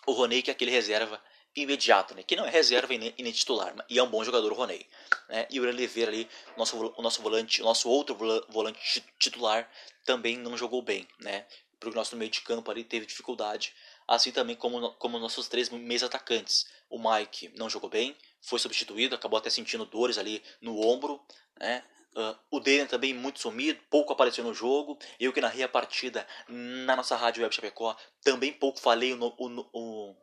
o 0.07 0.11
Roney, 0.11 0.41
que 0.41 0.49
é 0.49 0.53
aquele 0.53 0.71
reserva 0.71 1.21
imediato, 1.55 2.15
né? 2.15 2.23
Que 2.23 2.35
não 2.35 2.45
é 2.45 2.49
reserva 2.49 2.93
e 2.93 2.97
nem, 2.97 3.31
titular, 3.31 3.73
e 3.89 3.99
é 3.99 4.03
um 4.03 4.09
bom 4.09 4.23
jogador 4.23 4.51
o 4.51 4.55
Roney. 4.55 4.85
Né? 5.27 5.47
E 5.49 5.59
o 5.59 5.63
Oliveira 5.63 6.11
ali, 6.11 6.29
nosso, 6.57 6.93
o 6.97 7.01
nosso 7.01 7.21
volante, 7.21 7.61
o 7.61 7.65
nosso 7.65 7.89
outro 7.89 8.15
volante 8.49 9.03
titular, 9.19 9.69
também 10.05 10.37
não 10.37 10.57
jogou 10.57 10.81
bem, 10.81 11.07
né? 11.19 11.45
Porque 11.79 11.95
o 11.95 11.99
nosso 11.99 12.15
meio 12.15 12.29
de 12.29 12.41
campo 12.41 12.69
ali 12.69 12.83
teve 12.83 13.05
dificuldade. 13.05 13.73
Assim 14.07 14.31
também 14.31 14.55
como, 14.55 14.91
como 14.93 15.17
nossos 15.19 15.47
três 15.47 15.69
meios 15.69 16.03
atacantes. 16.03 16.67
O 16.89 16.99
Mike 16.99 17.51
não 17.57 17.69
jogou 17.69 17.89
bem, 17.89 18.15
foi 18.41 18.59
substituído, 18.59 19.15
acabou 19.15 19.37
até 19.37 19.49
sentindo 19.49 19.85
dores 19.85 20.17
ali 20.17 20.43
no 20.61 20.79
ombro, 20.79 21.19
né? 21.59 21.83
Uh, 22.13 22.37
o 22.51 22.59
Daniel 22.59 22.87
também 22.87 23.13
muito 23.13 23.39
sumido, 23.39 23.79
pouco 23.89 24.11
apareceu 24.11 24.43
no 24.43 24.53
jogo. 24.53 24.97
Eu 25.19 25.31
que 25.31 25.39
narrei 25.39 25.63
a 25.63 25.69
partida 25.69 26.27
na 26.47 26.95
nossa 26.95 27.15
rádio 27.15 27.43
Web 27.43 27.55
Chapecó, 27.55 27.95
também 28.21 28.51
pouco 28.51 28.79
falei 28.81 29.13
o, 29.13 29.17
o, 29.17 29.69
o, 29.71 30.15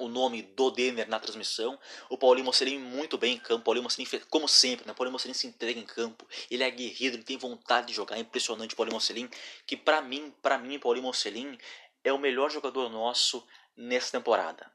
o 0.00 0.08
nome 0.08 0.42
do 0.42 0.70
Denner 0.70 1.08
na 1.08 1.18
transmissão. 1.18 1.78
O 2.10 2.18
Paulinho 2.18 2.44
Mocelin 2.44 2.78
muito 2.78 3.16
bem 3.16 3.36
em 3.36 3.38
campo. 3.38 3.64
Paulinho 3.64 3.84
Mocelin, 3.84 4.06
como 4.28 4.46
sempre, 4.46 4.86
né? 4.86 4.92
o 4.92 4.94
Paulinho 4.94 5.12
Mocelin 5.12 5.34
se 5.34 5.46
entrega 5.46 5.80
em 5.80 5.86
campo. 5.86 6.26
Ele 6.50 6.62
é 6.62 6.66
aguerrido, 6.66 7.16
ele 7.16 7.24
tem 7.24 7.38
vontade 7.38 7.88
de 7.88 7.94
jogar. 7.94 8.16
É 8.16 8.20
impressionante 8.20 8.74
o 8.74 8.76
Paulinho 8.76 8.94
Mocelin. 8.94 9.28
Que 9.66 9.76
para 9.76 10.02
mim, 10.02 10.34
para 10.42 10.58
mim, 10.58 10.78
Paulinho 10.78 11.06
Mocelin 11.06 11.56
é 12.04 12.12
o 12.12 12.18
melhor 12.18 12.50
jogador 12.50 12.90
nosso 12.90 13.46
nessa 13.74 14.12
temporada 14.12 14.70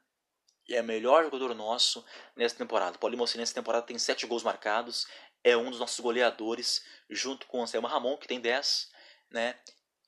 é 0.74 0.82
o 0.82 0.84
melhor 0.84 1.24
jogador 1.24 1.54
nosso 1.54 2.04
nessa 2.36 2.56
temporada. 2.56 2.98
Paulinho 2.98 3.20
Mocelin 3.20 3.42
nessa 3.42 3.54
temporada 3.54 3.86
tem 3.86 4.00
7 4.00 4.26
gols 4.26 4.42
marcados, 4.42 5.08
é 5.46 5.56
um 5.56 5.70
dos 5.70 5.80
nossos 5.80 6.00
goleadores, 6.00 6.84
junto 7.08 7.46
com 7.46 7.60
o 7.60 7.62
Anselmo 7.62 7.88
Ramon, 7.88 8.18
que 8.18 8.28
tem 8.28 8.42
10, 8.42 8.90
né? 9.30 9.56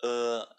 Uh, 0.04 0.56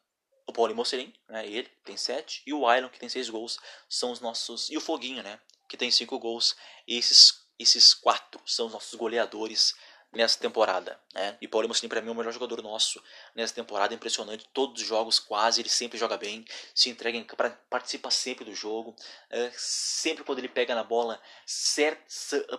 o 0.46 0.52
Paulinho 0.52 0.76
Mocelin, 0.76 1.12
né? 1.28 1.44
Ele 1.44 1.68
tem 1.84 1.96
7, 1.96 2.44
e 2.46 2.54
o 2.54 2.64
Ailon, 2.64 2.88
que 2.88 3.00
tem 3.00 3.08
6 3.08 3.28
gols, 3.28 3.58
são 3.88 4.12
os 4.12 4.20
nossos. 4.20 4.70
E 4.70 4.76
o 4.76 4.80
Foguinho, 4.80 5.20
né? 5.20 5.40
Que 5.68 5.76
tem 5.76 5.90
5 5.90 6.16
gols. 6.20 6.56
E 6.86 6.96
esses, 6.96 7.44
esses 7.58 7.92
quatro 7.92 8.40
são 8.46 8.66
os 8.66 8.72
nossos 8.72 8.94
goleadores 8.94 9.74
nessa 10.12 10.38
temporada. 10.38 10.98
Né? 11.12 11.36
E 11.40 11.46
Paulo 11.46 11.68
Mossolini 11.68 11.88
para 11.88 12.00
mim 12.00 12.08
é 12.08 12.12
o 12.12 12.14
melhor 12.14 12.32
jogador 12.32 12.62
nosso 12.62 13.02
nessa 13.34 13.54
temporada, 13.54 13.94
impressionante. 13.94 14.48
Todos 14.52 14.80
os 14.80 14.86
jogos 14.88 15.18
quase 15.18 15.60
ele 15.60 15.68
sempre 15.68 15.98
joga 15.98 16.16
bem, 16.16 16.44
se 16.74 16.88
entrega, 16.88 17.24
participa 17.68 18.10
sempre 18.10 18.44
do 18.44 18.54
jogo. 18.54 18.96
É, 19.30 19.50
sempre 19.54 20.24
quando 20.24 20.38
ele 20.38 20.48
pega 20.48 20.74
na 20.74 20.82
bola, 20.82 21.20
certo, 21.46 22.00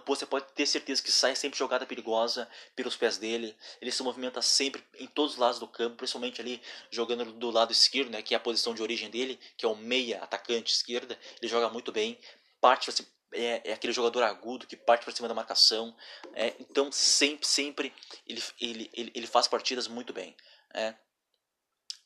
você 0.06 0.26
pode 0.26 0.46
ter 0.54 0.66
certeza 0.66 1.02
que 1.02 1.12
sai 1.12 1.36
sempre 1.36 1.58
jogada 1.58 1.86
perigosa 1.86 2.48
pelos 2.76 2.96
pés 2.96 3.18
dele. 3.18 3.56
Ele 3.82 3.92
se 3.92 4.04
movimenta 4.04 4.42
sempre 4.42 4.84
em 5.00 5.08
todos 5.08 5.34
os 5.34 5.40
lados 5.40 5.60
do 5.60 5.68
campo, 5.68 5.98
principalmente 5.98 6.40
ali 6.42 6.62
jogando 6.92 7.26
do 7.34 7.50
lado 7.50 7.72
esquerdo, 7.72 8.12
né, 8.12 8.22
que 8.22 8.34
é 8.34 8.38
a 8.38 8.40
posição 8.40 8.74
de 8.74 8.82
origem 8.82 9.10
dele, 9.10 9.40
que 9.58 9.66
é 9.66 9.70
o 9.70 9.76
meia 9.76 10.22
atacante 10.22 10.74
esquerda. 10.74 11.18
Ele 11.42 11.50
joga 11.50 11.70
muito 11.70 11.92
bem, 11.92 12.18
parte 12.62 12.90
é, 13.34 13.70
é, 13.70 13.74
aquele 13.74 13.94
jogador 13.94 14.24
agudo 14.24 14.68
que 14.68 14.76
parte 14.76 15.04
para 15.04 15.16
cima 15.16 15.28
da 15.28 15.34
marcação. 15.34 15.96
É, 16.34 16.56
então 16.60 16.92
sempre, 16.92 17.46
sempre 17.46 17.94
ele, 18.26 18.44
ele, 18.60 18.90
ele, 18.94 19.12
ele 19.16 19.28
faz 19.28 19.48
partidas 19.48 19.88
muito 19.88 20.14
bem. 20.14 20.36
É. 20.74 20.96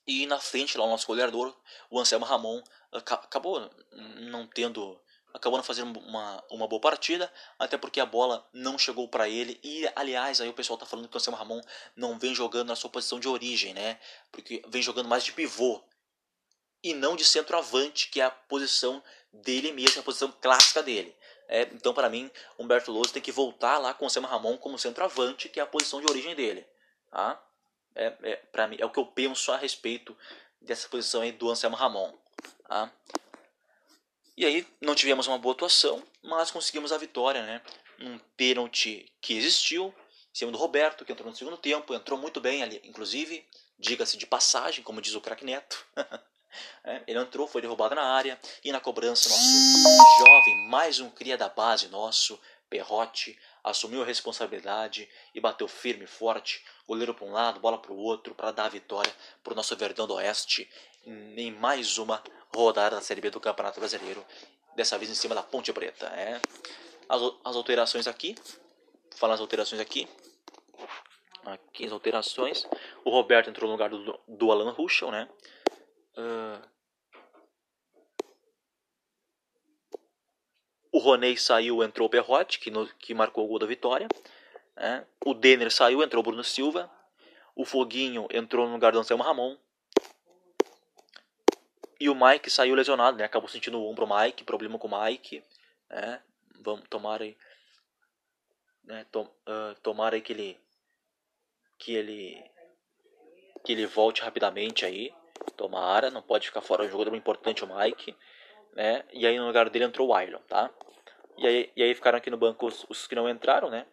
E 0.06 0.26
na 0.26 0.40
frente 0.40 0.78
lá 0.78 0.86
o 0.86 0.90
nosso 0.90 1.08
goleador, 1.08 1.56
o 1.90 2.00
Anselmo 2.00 2.26
Ramon, 2.26 2.62
acabou 2.92 3.72
não 3.92 4.48
tendo. 4.48 5.00
Acabou 5.34 5.58
não 5.58 5.64
fazendo 5.64 6.00
uma, 6.00 6.44
uma 6.52 6.68
boa 6.68 6.80
partida, 6.80 7.32
até 7.58 7.76
porque 7.76 8.00
a 8.00 8.06
bola 8.06 8.48
não 8.54 8.78
chegou 8.78 9.08
para 9.08 9.28
ele. 9.28 9.60
E 9.64 9.90
aliás, 9.96 10.40
aí 10.40 10.48
o 10.48 10.54
pessoal 10.54 10.78
tá 10.78 10.86
falando 10.86 11.08
que 11.08 11.16
o 11.16 11.18
Anselmo 11.18 11.40
Ramon 11.40 11.60
não 11.96 12.20
vem 12.20 12.36
jogando 12.36 12.68
na 12.68 12.76
sua 12.76 12.92
posição 12.92 13.20
de 13.20 13.28
origem, 13.28 13.74
né? 13.74 14.00
Porque 14.32 14.62
vem 14.68 14.84
jogando 14.84 15.10
mais 15.10 15.24
de 15.24 15.32
pivô 15.32 15.84
e 16.84 16.94
não 16.94 17.16
de 17.16 17.26
centroavante, 17.26 18.10
que 18.10 18.22
é 18.22 18.26
a 18.26 18.30
posição 18.30 19.02
dele 19.34 19.72
mesmo, 19.72 20.02
a 20.02 20.04
posição 20.04 20.32
clássica 20.32 20.84
dele. 20.84 21.16
É, 21.48 21.64
então, 21.74 21.94
para 21.94 22.10
mim, 22.10 22.32
Humberto 22.58 22.92
Lousa 22.92 23.14
tem 23.14 23.22
que 23.22 23.32
voltar 23.32 23.78
lá 23.78 23.94
com 23.94 24.06
o 24.06 24.10
Sam 24.10 24.26
Ramon 24.26 24.58
como 24.58 24.78
centroavante, 24.78 25.50
que 25.50 25.60
é 25.60 25.64
a 25.64 25.68
posição 25.68 26.00
de 26.00 26.10
origem 26.10 26.36
dele. 26.36 26.66
Tá? 27.12 27.44
É, 27.96 28.14
é, 28.24 28.36
para 28.36 28.68
mim, 28.68 28.78
é 28.80 28.86
o 28.86 28.90
que 28.90 29.00
eu 29.00 29.06
penso 29.06 29.52
a 29.52 29.58
respeito 29.58 30.16
dessa 30.62 30.88
posição 30.88 31.22
aí 31.22 31.32
do 31.32 31.50
Anselmo 31.50 31.76
Ramon. 31.76 32.14
Tá? 32.68 32.92
E 34.36 34.46
aí, 34.46 34.66
não 34.82 34.96
tivemos 34.96 35.28
uma 35.28 35.38
boa 35.38 35.54
atuação, 35.54 36.02
mas 36.24 36.50
conseguimos 36.50 36.92
a 36.92 36.98
vitória, 36.98 37.44
né? 37.44 37.62
Um 38.00 38.18
pênalti 38.36 39.12
que 39.22 39.38
existiu, 39.38 39.94
em 40.34 40.36
cima 40.36 40.52
do 40.52 40.58
Roberto, 40.58 41.06
que 41.06 41.12
entrou 41.12 41.30
no 41.30 41.36
segundo 41.36 41.58
tempo, 41.58 41.94
entrou 41.94 42.18
muito 42.18 42.42
bem 42.42 42.64
ali, 42.64 42.82
inclusive, 42.84 43.46
diga-se 43.78 44.18
de 44.18 44.26
passagem, 44.26 44.84
como 44.84 45.02
diz 45.02 45.14
o 45.14 45.22
craque 45.22 45.46
Neto. 45.46 45.86
É, 46.84 47.02
ele 47.08 47.20
entrou, 47.20 47.48
foi 47.48 47.62
derrubado 47.62 47.96
na 47.96 48.04
área 48.04 48.40
e 48.64 48.72
na 48.72 48.80
cobrança 48.80 49.30
nosso 49.30 50.20
jovem, 50.20 50.70
mais 50.70 51.00
um 51.00 51.10
cria 51.10 51.38
da 51.38 51.50
base 51.50 51.88
nosso, 51.88 52.40
Perrote, 52.70 53.38
assumiu 53.64 54.02
a 54.02 54.06
responsabilidade 54.06 55.08
e 55.36 55.40
bateu 55.40 55.68
firme 55.68 56.08
forte, 56.08 56.66
goleiro 56.88 57.14
para 57.14 57.26
um 57.26 57.32
lado, 57.32 57.60
bola 57.60 57.78
para 57.78 57.94
o 57.94 57.98
outro, 57.98 58.34
para 58.34 58.52
dar 58.52 58.66
a 58.66 58.70
vitória 58.70 59.14
para 59.44 59.54
o 59.54 59.56
nosso 59.56 59.76
Verdão 59.76 60.08
do 60.08 60.16
Oeste 60.16 60.68
em 61.06 61.52
mais 61.52 61.98
uma 61.98 62.24
rodada 62.56 62.96
da 62.96 63.02
Série 63.02 63.22
B 63.22 63.30
do 63.30 63.40
Campeonato 63.40 63.80
Brasileiro, 63.80 64.26
dessa 64.76 64.98
vez 64.98 65.12
em 65.12 65.16
cima 65.16 65.36
da 65.36 65.44
Ponte 65.44 65.72
Preta. 65.74 66.08
É. 66.08 66.40
As, 67.10 67.22
as 67.44 67.56
alterações 67.56 68.08
aqui, 68.08 68.36
vou 68.36 69.18
falar 69.18 69.36
as 69.36 69.42
alterações 69.42 69.82
aqui. 69.82 70.08
Aqui 71.46 71.86
as 71.86 71.92
alterações. 71.92 72.66
O 73.04 73.10
Roberto 73.10 73.50
entrou 73.50 73.68
no 73.68 73.74
lugar 73.74 73.90
do, 73.90 74.20
do 74.28 74.52
Alan 74.52 74.72
Ruschel, 74.72 75.12
né? 75.12 75.28
Uh, 76.16 76.62
o 80.92 81.00
Roney 81.00 81.38
saiu, 81.38 81.84
entrou 81.84 82.08
o 82.08 82.10
Perrotti, 82.10 82.60
que, 82.60 82.70
no, 82.70 82.88
que 82.96 83.14
marcou 83.14 83.46
o 83.46 83.48
gol 83.48 83.60
da 83.60 83.66
vitória. 83.66 84.08
Né? 84.76 85.06
O 85.26 85.34
Denner 85.34 85.72
saiu, 85.72 86.04
entrou 86.04 86.22
o 86.22 86.24
Bruno 86.24 86.44
Silva. 86.44 86.90
O 87.56 87.66
Foguinho 87.66 88.28
entrou 88.32 88.68
no 88.68 88.74
lugar 88.74 88.92
do 88.92 89.00
Anselmo 89.00 89.24
Ramon. 89.24 89.58
E 92.00 92.10
o 92.10 92.16
Mike 92.16 92.50
saiu 92.50 92.76
lesionado, 92.76 93.18
né? 93.18 93.24
Acabou 93.24 93.48
sentindo 93.48 93.80
o 93.80 93.90
ombro 93.90 94.08
Mike, 94.08 94.44
problema 94.44 94.78
com 94.78 94.88
o 94.88 95.04
Mike. 95.04 95.44
Né? 95.90 96.22
Vamos 96.62 96.88
tomar 96.90 97.22
aí. 97.22 97.38
Né? 98.84 99.06
Tom, 99.12 99.24
uh, 99.24 99.80
tomara 99.82 100.16
aí 100.16 100.22
que 100.22 100.34
ele. 100.34 100.60
Que 101.78 101.96
ele. 101.96 102.52
Que 103.64 103.72
ele 103.72 103.86
volte 103.86 104.22
rapidamente 104.22 104.86
aí. 104.86 105.14
Tomara, 105.56 106.10
não 106.10 106.22
pode 106.22 106.48
ficar 106.48 106.62
fora. 106.62 106.84
É 106.84 106.88
um 106.88 106.92
jogador 106.92 107.16
importante 107.16 107.64
o 107.64 107.76
Mike. 107.76 108.16
Né? 108.74 109.04
E 109.12 109.28
aí 109.28 109.38
no 109.38 109.46
lugar 109.46 109.70
dele 109.70 109.86
entrou 109.86 110.10
o 110.10 110.14
Ailon, 110.14 110.40
tá? 110.48 110.70
E 111.38 111.48
aí, 111.48 111.72
e 111.76 111.84
aí 111.84 111.94
ficaram 111.94 112.18
aqui 112.18 112.30
no 112.30 112.38
banco 112.38 112.68
os, 112.68 112.86
os 112.90 113.08
que 113.08 113.16
não 113.16 113.30
entraram, 113.30 113.70
né? 113.70 113.86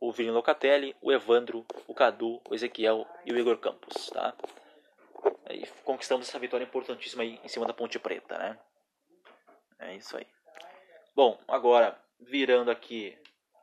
O 0.00 0.12
Vini 0.12 0.30
Locatelli, 0.30 0.94
o 1.00 1.12
Evandro, 1.12 1.64
o 1.86 1.94
Cadu, 1.94 2.40
o 2.48 2.54
Ezequiel 2.54 3.06
e 3.24 3.32
o 3.32 3.38
Igor 3.38 3.58
Campos, 3.58 4.08
tá? 4.10 4.34
Aí 5.46 5.66
conquistamos 5.84 6.28
essa 6.28 6.38
vitória 6.38 6.64
importantíssima 6.64 7.22
aí 7.22 7.40
em 7.42 7.48
cima 7.48 7.66
da 7.66 7.72
Ponte 7.72 7.98
Preta, 7.98 8.38
né? 8.38 8.58
É 9.78 9.94
isso 9.94 10.16
aí. 10.16 10.26
Bom, 11.14 11.38
agora 11.46 11.98
virando 12.20 12.70
aqui 12.70 13.16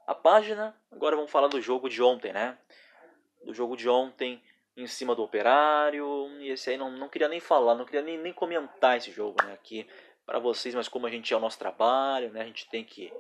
a 0.07 0.15
página, 0.15 0.75
agora 0.91 1.15
vamos 1.15 1.31
falar 1.31 1.47
do 1.47 1.61
jogo 1.61 1.89
de 1.89 2.01
ontem, 2.01 2.33
né? 2.33 2.57
Do 3.45 3.53
jogo 3.53 3.75
de 3.75 3.89
ontem, 3.89 4.41
em 4.81 4.88
cima 4.88 5.15
do 5.15 5.23
Operário. 5.23 6.27
E 6.39 6.50
esse 6.50 6.69
aí 6.69 6.77
não, 6.77 6.91
não 6.91 7.09
queria 7.09 7.27
nem 7.27 7.39
falar, 7.39 7.75
não 7.75 7.85
queria 7.85 8.01
nem, 8.01 8.17
nem 8.17 8.33
comentar 8.33 8.97
esse 8.97 9.11
jogo 9.11 9.43
né, 9.43 9.53
aqui 9.53 9.88
para 10.25 10.39
vocês, 10.39 10.75
mas 10.75 10.88
como 10.88 11.07
a 11.07 11.09
gente 11.09 11.33
é 11.33 11.38
o 11.38 11.39
nosso 11.39 11.59
trabalho, 11.59 12.31
né, 12.31 12.41
a 12.41 12.45
gente 12.45 12.69
tem 12.69 12.83
que. 12.83 13.11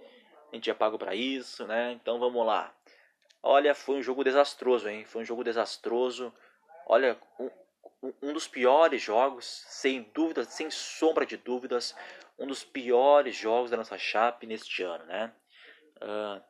A 0.51 0.55
gente 0.55 0.69
é 0.69 0.73
pago 0.73 0.99
para 0.99 1.15
isso, 1.15 1.65
né? 1.65 1.93
Então 1.93 2.19
vamos 2.19 2.45
lá. 2.45 2.73
Olha, 3.41 3.73
foi 3.73 3.95
um 3.95 4.03
jogo 4.03 4.23
desastroso, 4.23 4.89
hein? 4.89 5.05
Foi 5.05 5.21
um 5.21 5.25
jogo 5.25 5.45
desastroso. 5.45 6.33
Olha, 6.85 7.17
um, 7.39 7.49
um 8.21 8.33
dos 8.33 8.47
piores 8.47 9.01
jogos, 9.01 9.45
sem 9.45 10.03
dúvida, 10.13 10.43
sem 10.43 10.69
sombra 10.69 11.25
de 11.25 11.37
dúvidas, 11.37 11.95
um 12.37 12.45
dos 12.45 12.63
piores 12.63 13.35
jogos 13.35 13.71
da 13.71 13.77
nossa 13.77 13.97
Chape 13.97 14.45
neste 14.45 14.83
ano, 14.83 15.05
né? 15.05 15.33
Uh, 15.97 16.41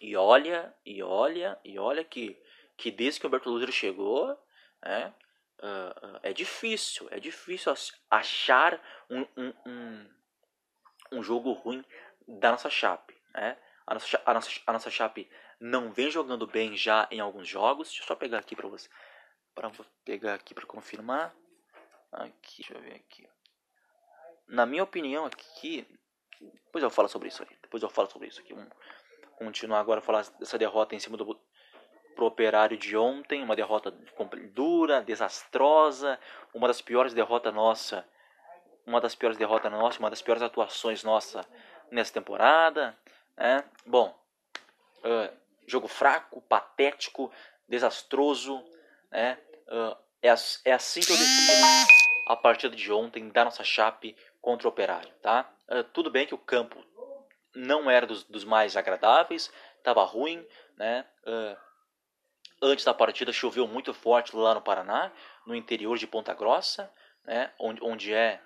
e 0.00 0.16
olha, 0.16 0.74
e 0.84 1.02
olha, 1.02 1.58
e 1.64 1.78
olha 1.78 2.02
que 2.02 2.36
que 2.80 2.90
desde 2.90 3.20
que 3.20 3.26
o 3.26 3.28
Humberto 3.28 3.50
Lúcio 3.50 3.70
chegou, 3.70 4.26
né, 4.82 5.14
uh, 5.58 6.18
é 6.22 6.32
difícil, 6.32 7.06
é 7.10 7.20
difícil 7.20 7.74
achar 8.10 8.82
um, 9.10 9.20
um, 9.36 9.52
um, 9.66 10.10
um, 11.12 11.22
jogo 11.22 11.52
ruim 11.52 11.84
da 12.26 12.52
nossa 12.52 12.70
Chape. 12.70 13.14
Né? 13.34 13.58
A, 13.86 13.92
nossa, 13.92 14.22
a, 14.24 14.34
nossa, 14.34 14.50
a 14.66 14.72
nossa 14.72 14.90
Chape 14.90 15.30
não 15.60 15.92
vem 15.92 16.10
jogando 16.10 16.46
bem 16.46 16.74
já 16.74 17.06
em 17.10 17.20
alguns 17.20 17.46
jogos. 17.46 17.88
Deixa 17.88 18.02
eu 18.02 18.06
só 18.06 18.16
pegar 18.16 18.38
aqui 18.38 18.56
para 18.56 18.66
você, 18.66 18.88
para 19.54 19.70
pegar 20.02 20.34
aqui 20.34 20.54
para 20.54 20.64
confirmar. 20.64 21.34
Aqui, 22.10 22.62
deixa 22.62 22.72
eu 22.72 22.80
ver 22.80 22.94
aqui. 22.94 23.28
Na 24.48 24.64
minha 24.64 24.82
opinião 24.82 25.26
aqui, 25.26 25.86
depois 26.40 26.82
eu 26.82 26.90
falo 26.90 27.08
sobre 27.08 27.28
isso 27.28 27.42
aí. 27.42 27.56
Depois 27.60 27.82
eu 27.82 27.90
falo 27.90 28.10
sobre 28.10 28.28
isso 28.28 28.40
aqui. 28.40 28.54
Vamos 28.54 28.72
continuar 29.36 29.80
agora 29.80 30.00
a 30.00 30.02
falar 30.02 30.22
dessa 30.38 30.56
derrota 30.56 30.94
em 30.94 30.98
cima 30.98 31.18
do 31.18 31.38
pro 32.20 32.26
Operário 32.26 32.76
de 32.76 32.98
ontem, 32.98 33.42
uma 33.42 33.56
derrota 33.56 33.90
dura, 34.52 35.00
desastrosa, 35.00 36.20
uma 36.52 36.68
das 36.68 36.82
piores 36.82 37.14
derrotas 37.14 37.54
nossa, 37.54 38.06
uma 38.86 39.00
das 39.00 39.14
piores 39.14 39.38
derrotas 39.38 39.72
nossas, 39.72 39.98
uma 39.98 40.10
das 40.10 40.20
piores 40.20 40.42
atuações 40.42 41.02
nossa 41.02 41.40
nessa 41.90 42.12
temporada. 42.12 42.94
Né? 43.38 43.64
Bom, 43.86 44.14
uh, 44.98 45.34
jogo 45.66 45.88
fraco, 45.88 46.42
patético, 46.42 47.32
desastroso. 47.66 48.62
Né? 49.10 49.38
Uh, 49.66 49.96
é, 50.22 50.28
é 50.66 50.72
assim 50.74 51.00
que 51.00 51.12
eu 51.12 51.16
defino 51.16 51.66
a 52.26 52.36
partida 52.36 52.76
de 52.76 52.92
ontem 52.92 53.30
da 53.30 53.46
nossa 53.46 53.64
Chape 53.64 54.14
contra 54.42 54.68
o 54.68 54.70
Operário. 54.70 55.10
Tá? 55.22 55.50
Uh, 55.70 55.84
tudo 55.84 56.10
bem 56.10 56.26
que 56.26 56.34
o 56.34 56.38
campo 56.38 56.84
não 57.54 57.90
era 57.90 58.06
dos, 58.06 58.24
dos 58.24 58.44
mais 58.44 58.76
agradáveis, 58.76 59.50
estava 59.78 60.04
ruim. 60.04 60.46
Né? 60.76 61.06
Antes 62.60 62.84
da 62.84 62.94
partida 62.94 63.32
choveu 63.32 63.66
muito 63.66 63.94
forte 63.94 64.34
lá 64.36 64.54
no 64.54 64.62
Paraná, 64.62 65.12
no 65.46 65.54
interior 65.54 65.96
de 65.96 66.06
Ponta 66.06 66.34
Grossa, 66.34 66.92
né? 67.24 67.52
onde, 67.58 67.82
onde, 67.82 68.14
é, 68.14 68.40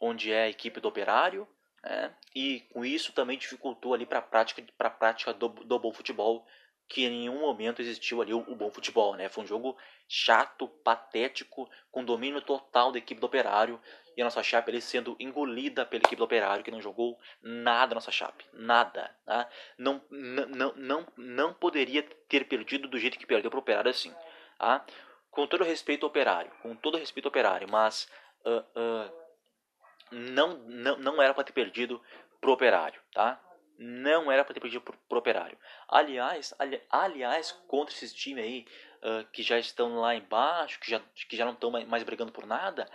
onde 0.00 0.32
é 0.32 0.44
a 0.44 0.48
equipe 0.48 0.80
do 0.80 0.88
Operário. 0.88 1.48
Né? 1.82 2.14
E 2.34 2.60
com 2.72 2.84
isso 2.84 3.12
também 3.12 3.38
dificultou 3.38 3.94
ali 3.94 4.06
para 4.06 4.18
a 4.18 4.22
prática, 4.22 4.64
pra 4.76 4.90
prática 4.90 5.32
do, 5.32 5.48
do 5.48 5.78
bom 5.78 5.92
futebol 5.92 6.46
que 6.88 7.04
em 7.04 7.10
nenhum 7.10 7.40
momento 7.40 7.80
existiu 7.80 8.20
ali 8.20 8.34
o, 8.34 8.40
o, 8.40 8.54
bom 8.54 8.70
futebol, 8.70 9.16
né? 9.16 9.28
Foi 9.28 9.42
um 9.42 9.46
jogo 9.46 9.76
chato, 10.06 10.68
patético, 10.68 11.68
com 11.90 12.04
domínio 12.04 12.42
total 12.42 12.92
da 12.92 12.98
equipe 12.98 13.20
do 13.20 13.26
Operário 13.26 13.80
e 14.16 14.22
a 14.22 14.24
nossa 14.24 14.42
Chape 14.42 14.70
ali 14.70 14.80
sendo 14.80 15.16
engolida 15.18 15.84
pela 15.84 16.00
equipe 16.00 16.16
do 16.16 16.24
Operário 16.24 16.64
que 16.64 16.70
não 16.70 16.80
jogou 16.80 17.18
nada 17.42 17.94
a 17.94 17.96
nossa 17.96 18.12
Chape, 18.12 18.44
nada, 18.52 19.14
tá? 19.24 19.48
Não, 19.78 20.02
não, 20.10 20.74
não, 20.76 21.06
não 21.16 21.54
poderia 21.54 22.02
ter 22.28 22.44
perdido 22.44 22.88
do 22.88 22.98
jeito 22.98 23.18
que 23.18 23.26
perdeu 23.26 23.50
para 23.50 23.58
o 23.58 23.60
Operário 23.60 23.90
assim, 23.90 24.14
tá? 24.58 24.84
Com 25.30 25.46
todo 25.46 25.64
respeito 25.64 26.04
ao 26.04 26.10
Operário, 26.10 26.50
com 26.62 26.74
todo 26.76 26.98
respeito 26.98 27.26
ao 27.26 27.30
Operário, 27.30 27.68
mas 27.70 28.08
uh, 28.44 28.60
uh, 28.78 29.12
não, 30.10 30.58
não, 30.58 30.96
não 30.98 31.22
era 31.22 31.34
para 31.34 31.44
ter 31.44 31.52
perdido 31.52 32.00
pro 32.40 32.52
Operário, 32.52 33.00
tá? 33.12 33.40
não 33.78 34.30
era 34.30 34.44
para 34.44 34.54
ter 34.54 34.60
perdido 34.60 34.82
pro, 34.82 34.96
pro 35.08 35.18
Operário. 35.18 35.58
Aliás, 35.88 36.54
ali, 36.58 36.80
aliás, 36.90 37.52
contra 37.66 37.94
esses 37.94 38.12
times 38.12 38.44
aí 38.44 38.66
uh, 39.02 39.26
que 39.32 39.42
já 39.42 39.58
estão 39.58 39.96
lá 39.96 40.14
embaixo, 40.14 40.78
que 40.80 40.90
já, 40.90 41.00
que 41.28 41.36
já 41.36 41.44
não 41.44 41.52
estão 41.52 41.70
mais 41.70 42.02
brigando 42.02 42.32
por 42.32 42.46
nada, 42.46 42.88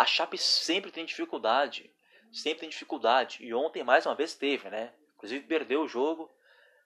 a 0.00 0.06
Chape 0.06 0.38
sempre 0.38 0.90
tem 0.90 1.04
dificuldade. 1.04 1.92
Sempre 2.32 2.60
tem 2.60 2.70
dificuldade. 2.70 3.44
E 3.44 3.52
ontem 3.52 3.84
mais 3.84 4.06
uma 4.06 4.14
vez 4.14 4.34
teve, 4.34 4.70
né? 4.70 4.94
Inclusive 5.14 5.44
perdeu 5.44 5.82
o 5.82 5.88
jogo 5.88 6.30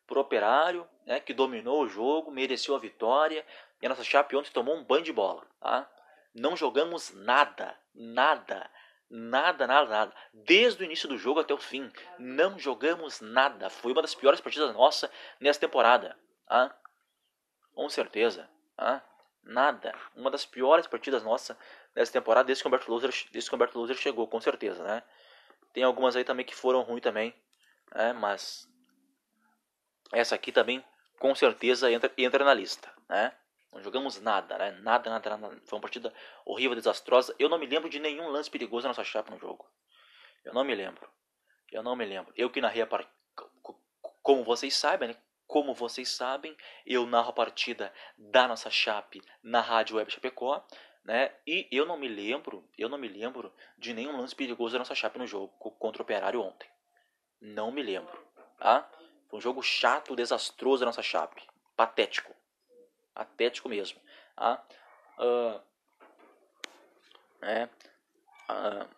pro 0.05 0.19
Operário, 0.19 0.85
né? 1.07 1.21
Que 1.21 1.33
dominou 1.33 1.85
o 1.85 1.89
jogo, 1.89 2.33
mereceu 2.33 2.75
a 2.75 2.79
vitória. 2.81 3.47
E 3.81 3.87
a 3.87 3.89
nossa 3.89 4.03
Chape 4.03 4.35
ontem 4.35 4.51
tomou 4.51 4.75
um 4.75 4.83
banho 4.83 5.05
de 5.05 5.13
bola, 5.13 5.47
tá? 5.61 5.89
Não 6.35 6.57
jogamos 6.57 7.15
nada, 7.15 7.79
nada. 7.95 8.69
Nada, 9.09 9.65
nada, 9.65 9.89
nada. 9.89 10.15
Desde 10.33 10.83
o 10.83 10.85
início 10.85 11.09
do 11.09 11.17
jogo 11.17 11.39
até 11.39 11.55
o 11.55 11.59
fim, 11.59 11.93
não 12.19 12.59
jogamos 12.59 13.21
nada. 13.21 13.71
Foi 13.71 13.93
uma 13.93 14.03
das 14.03 14.17
piores 14.17 14.41
partidas 14.41 14.75
nossa 14.75 15.09
nessa 15.39 15.61
temporada. 15.61 16.19
Ah, 16.49 16.75
com 17.73 17.89
certeza. 17.89 18.51
Ah, 18.77 19.01
nada. 19.45 19.95
Uma 20.17 20.31
das 20.31 20.45
piores 20.45 20.87
partidas 20.87 21.23
nossa 21.23 21.57
nessa 21.95 22.13
temporada 22.13 22.47
desde 22.47 22.63
que 22.63 22.67
o 22.67 22.69
Humberto 22.69 22.91
Loser, 22.91 23.11
desde 23.31 23.49
que 23.49 23.55
Humberto 23.55 23.79
Loser 23.79 23.97
chegou, 23.97 24.27
com 24.27 24.41
certeza, 24.41 24.83
né? 24.83 25.03
Tem 25.73 25.83
algumas 25.83 26.17
aí 26.17 26.25
também 26.25 26.45
que 26.45 26.55
foram 26.55 26.83
ruins 26.83 27.03
também, 27.03 27.35
né? 27.95 28.13
mas 28.13 28.69
essa 30.13 30.35
aqui 30.35 30.53
também 30.53 30.85
com 31.19 31.35
certeza 31.35 31.91
entra, 31.91 32.13
entra 32.17 32.45
na 32.45 32.55
lista, 32.55 32.93
né? 33.09 33.33
Não 33.73 33.83
jogamos 33.83 34.21
nada, 34.21 34.57
né? 34.57 34.71
Nada, 34.83 35.11
nada, 35.11 35.37
nada. 35.37 35.61
Foi 35.65 35.77
uma 35.77 35.83
partida 35.83 36.15
horrível, 36.45 36.77
desastrosa. 36.77 37.35
Eu 37.41 37.49
não 37.49 37.59
me 37.59 37.67
lembro 37.67 37.91
de 37.91 37.99
nenhum 37.99 38.29
lance 38.29 38.49
perigoso 38.49 38.85
na 38.85 38.91
nossa 38.91 39.03
chapa 39.03 39.33
no 39.33 39.39
jogo. 39.39 39.69
Eu 40.45 40.55
não 40.55 40.63
me 40.63 40.75
lembro. 40.77 41.09
Eu 41.73 41.83
não 41.83 41.97
me 41.97 42.05
lembro. 42.05 42.33
Eu 42.37 42.51
que 42.51 42.61
narrei 42.61 42.83
a 42.83 42.87
partida. 42.87 43.13
Como 44.23 44.45
vocês 44.45 44.77
sabem, 44.77 45.09
né? 45.09 45.17
Como 45.55 45.73
vocês 45.73 46.09
sabem, 46.09 46.57
eu 46.85 47.07
narro 47.07 47.31
a 47.31 47.33
partida 47.33 47.93
da 48.19 48.49
nossa 48.49 48.69
chape 48.71 49.23
na 49.41 49.61
Rádio 49.61 49.99
Web 49.99 50.11
Chapecó, 50.11 50.67
né? 51.05 51.33
E 51.47 51.69
eu 51.71 51.87
não 51.87 51.97
me 51.97 52.09
lembro, 52.09 52.69
eu 52.77 52.89
não 52.89 52.99
me 52.99 53.07
lembro 53.07 53.55
de 53.79 53.95
nenhum 53.95 54.17
lance 54.17 54.35
perigoso 54.35 54.73
da 54.73 54.81
nossa 54.81 54.97
chape 54.97 55.17
no 55.17 55.29
jogo 55.29 55.47
contra 55.79 56.03
o 56.03 56.05
Operário 56.05 56.43
ontem. 56.43 56.69
Não 57.41 57.71
me 57.71 57.85
lembro, 57.85 58.21
tá? 58.59 58.91
Foi 59.31 59.39
um 59.39 59.41
jogo 59.41 59.63
chato, 59.63 60.17
desastroso 60.17 60.81
da 60.81 60.87
nossa 60.87 61.05
chape. 61.05 61.47
Patético. 61.77 62.35
Atlético 63.15 63.69
mesmo. 63.69 64.01
Tá? 64.35 64.67
Uh, 65.21 65.61
é, 67.43 67.69
uh, 68.51 68.89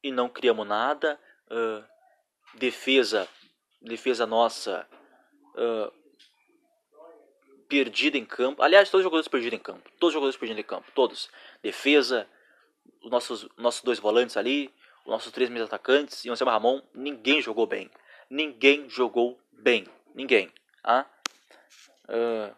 e 0.00 0.12
não 0.12 0.28
criamos 0.28 0.64
nada. 0.64 1.20
Uh, 1.50 1.84
defesa, 2.56 3.28
defesa 3.82 4.24
nossa 4.28 4.88
perdida 7.68 8.16
em 8.16 8.24
campo. 8.24 8.62
Aliás, 8.62 8.88
todos 8.90 9.00
os 9.00 9.04
jogadores 9.04 9.28
perdidos 9.28 9.58
em 9.58 9.62
campo. 9.62 9.90
Todos 9.98 10.10
os 10.10 10.14
jogadores 10.14 10.36
perdidos 10.36 10.60
em 10.60 10.66
campo. 10.66 10.90
Todos. 10.94 11.28
Defesa, 11.62 12.28
os 13.02 13.10
nossos, 13.10 13.48
nossos 13.56 13.82
dois 13.82 13.98
volantes 13.98 14.36
ali, 14.36 14.72
os 15.04 15.10
nossos 15.10 15.32
três 15.32 15.50
meios 15.50 15.66
atacantes 15.66 16.24
e 16.24 16.30
o 16.30 16.32
Anselmo 16.32 16.52
Ramon. 16.52 16.82
Ninguém 16.94 17.42
jogou 17.42 17.66
bem. 17.66 17.90
Ninguém 18.30 18.88
jogou 18.88 19.38
bem. 19.52 19.86
Ninguém. 20.14 20.52
Ah? 20.82 21.06
Uh, 22.08 22.54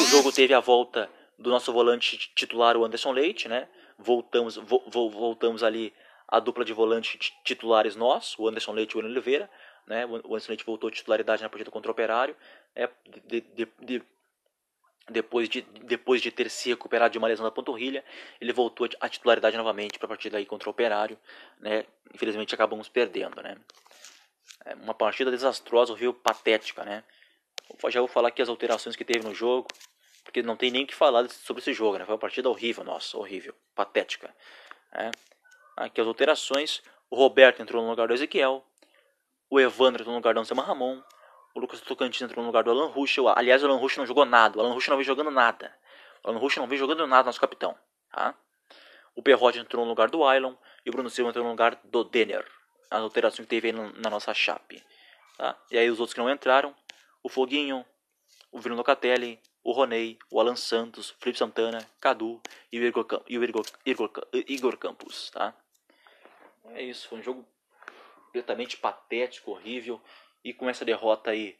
o 0.00 0.04
jogo 0.06 0.30
teve 0.30 0.54
a 0.54 0.60
volta 0.60 1.10
do 1.38 1.50
nosso 1.50 1.72
volante 1.72 2.16
titular, 2.34 2.76
o 2.76 2.84
Anderson 2.84 3.12
Leite, 3.12 3.48
né? 3.48 3.68
Voltamos, 3.98 4.56
vo, 4.56 4.82
vo, 4.86 5.10
voltamos 5.10 5.62
ali 5.62 5.92
a 6.28 6.38
dupla 6.38 6.64
de 6.64 6.72
volante 6.72 7.18
titulares 7.44 7.96
nós, 7.96 8.38
o 8.38 8.48
Anderson 8.48 8.72
Leite 8.72 8.96
e 8.96 9.00
o 9.00 9.04
Oliveira, 9.04 9.50
né? 9.86 10.04
O 10.06 10.34
Leite 10.34 10.64
voltou 10.64 10.88
à 10.88 10.92
titularidade 10.92 11.42
na 11.42 11.48
partida 11.48 11.70
contra 11.70 11.90
o 11.90 11.92
Operário, 11.92 12.36
é, 12.74 12.88
de, 13.26 13.40
de, 13.40 13.68
de, 13.80 14.02
depois 15.08 15.48
de, 15.48 15.62
depois 15.62 16.20
de 16.20 16.30
ter 16.30 16.50
se 16.50 16.68
recuperado 16.68 17.12
de 17.12 17.18
uma 17.18 17.28
lesão 17.28 17.44
da 17.44 17.50
panturrilha, 17.50 18.04
ele 18.40 18.52
voltou 18.52 18.88
à 19.00 19.08
titularidade 19.08 19.56
novamente 19.56 19.98
para 19.98 20.06
a 20.06 20.08
partida 20.08 20.38
aí 20.38 20.44
contra 20.44 20.68
o 20.68 20.72
Operário, 20.72 21.18
né? 21.60 21.84
Infelizmente 22.12 22.54
acabamos 22.54 22.88
perdendo, 22.88 23.40
né? 23.42 23.56
É 24.64 24.74
uma 24.74 24.94
partida 24.94 25.30
desastrosa, 25.30 25.92
horrível, 25.92 26.14
patética, 26.14 26.84
né? 26.84 27.04
já 27.88 28.00
vou 28.00 28.08
falar 28.08 28.28
aqui 28.28 28.42
as 28.42 28.48
alterações 28.48 28.96
que 28.96 29.04
teve 29.04 29.24
no 29.24 29.34
jogo, 29.34 29.68
porque 30.24 30.42
não 30.42 30.56
tem 30.56 30.70
nem 30.70 30.84
o 30.84 30.86
que 30.86 30.94
falar 30.94 31.28
sobre 31.28 31.60
esse 31.60 31.72
jogo, 31.72 31.98
né? 31.98 32.04
Foi 32.04 32.14
uma 32.14 32.20
partida 32.20 32.48
horrível, 32.48 32.84
nossa, 32.84 33.16
horrível, 33.16 33.54
patética. 33.74 34.34
É. 34.92 35.10
Aqui 35.76 36.00
as 36.00 36.06
alterações, 36.06 36.82
o 37.10 37.16
Roberto 37.16 37.60
entrou 37.60 37.82
no 37.82 37.90
lugar 37.90 38.08
do 38.08 38.14
Ezequiel, 38.14 38.64
o 39.48 39.60
Evandro 39.60 40.02
entrou 40.02 40.12
no 40.12 40.18
lugar 40.18 40.34
do 40.34 40.40
Anselmo 40.40 40.62
Ramon, 40.62 41.02
o 41.54 41.60
Lucas 41.60 41.80
Tocantins 41.80 42.22
entrou 42.22 42.42
no 42.42 42.48
lugar 42.48 42.64
do 42.64 42.70
Alan 42.70 42.88
Ruschel. 42.88 43.28
Aliás, 43.28 43.62
o 43.62 43.66
Alan 43.66 43.78
Ruschel 43.78 44.02
não 44.02 44.06
jogou 44.06 44.24
nada, 44.24 44.58
o 44.58 44.60
Alan 44.60 44.74
Ruschel 44.74 44.92
não 44.92 44.98
veio 44.98 45.06
jogando 45.06 45.30
nada. 45.30 45.74
O 46.22 46.28
Alan 46.28 46.38
Ruschel 46.38 46.62
não 46.62 46.68
veio 46.68 46.78
jogando 46.78 47.06
nada, 47.06 47.26
nosso 47.26 47.40
capitão. 47.40 47.76
Tá? 48.10 48.34
O 49.14 49.22
Perrote 49.22 49.58
entrou 49.58 49.84
no 49.84 49.88
lugar 49.88 50.10
do 50.10 50.24
Ailon 50.24 50.54
e 50.84 50.90
o 50.90 50.92
Bruno 50.92 51.08
Silva 51.08 51.30
entrou 51.30 51.44
no 51.44 51.50
lugar 51.50 51.80
do 51.84 52.04
Denner. 52.04 52.44
As 52.90 53.00
alterações 53.00 53.46
que 53.46 53.50
teve 53.50 53.68
aí 53.68 53.72
na 53.72 54.10
nossa 54.10 54.34
chape. 54.34 54.84
Tá? 55.38 55.56
E 55.70 55.78
aí 55.78 55.88
os 55.88 55.98
outros 55.98 56.12
que 56.12 56.20
não 56.20 56.30
entraram, 56.30 56.74
o 57.22 57.28
Foguinho, 57.28 57.84
o 58.52 58.60
Bruno 58.60 58.76
Locatelli, 58.76 59.40
o 59.64 59.72
Roney, 59.72 60.18
o 60.30 60.38
Alan 60.38 60.56
Santos, 60.56 61.10
o 61.10 61.14
Felipe 61.18 61.38
Santana, 61.38 61.78
Cadu 62.00 62.40
e 62.70 62.78
o 62.78 62.84
Igor, 62.84 64.12
Igor 64.32 64.76
Campos, 64.78 65.30
tá? 65.30 65.54
É 66.74 66.82
isso, 66.82 67.08
foi 67.08 67.18
um 67.18 67.22
jogo 67.22 67.48
completamente 68.36 68.76
patético, 68.76 69.52
horrível 69.52 70.00
e 70.44 70.52
com 70.52 70.68
essa 70.68 70.84
derrota 70.84 71.30
aí, 71.30 71.58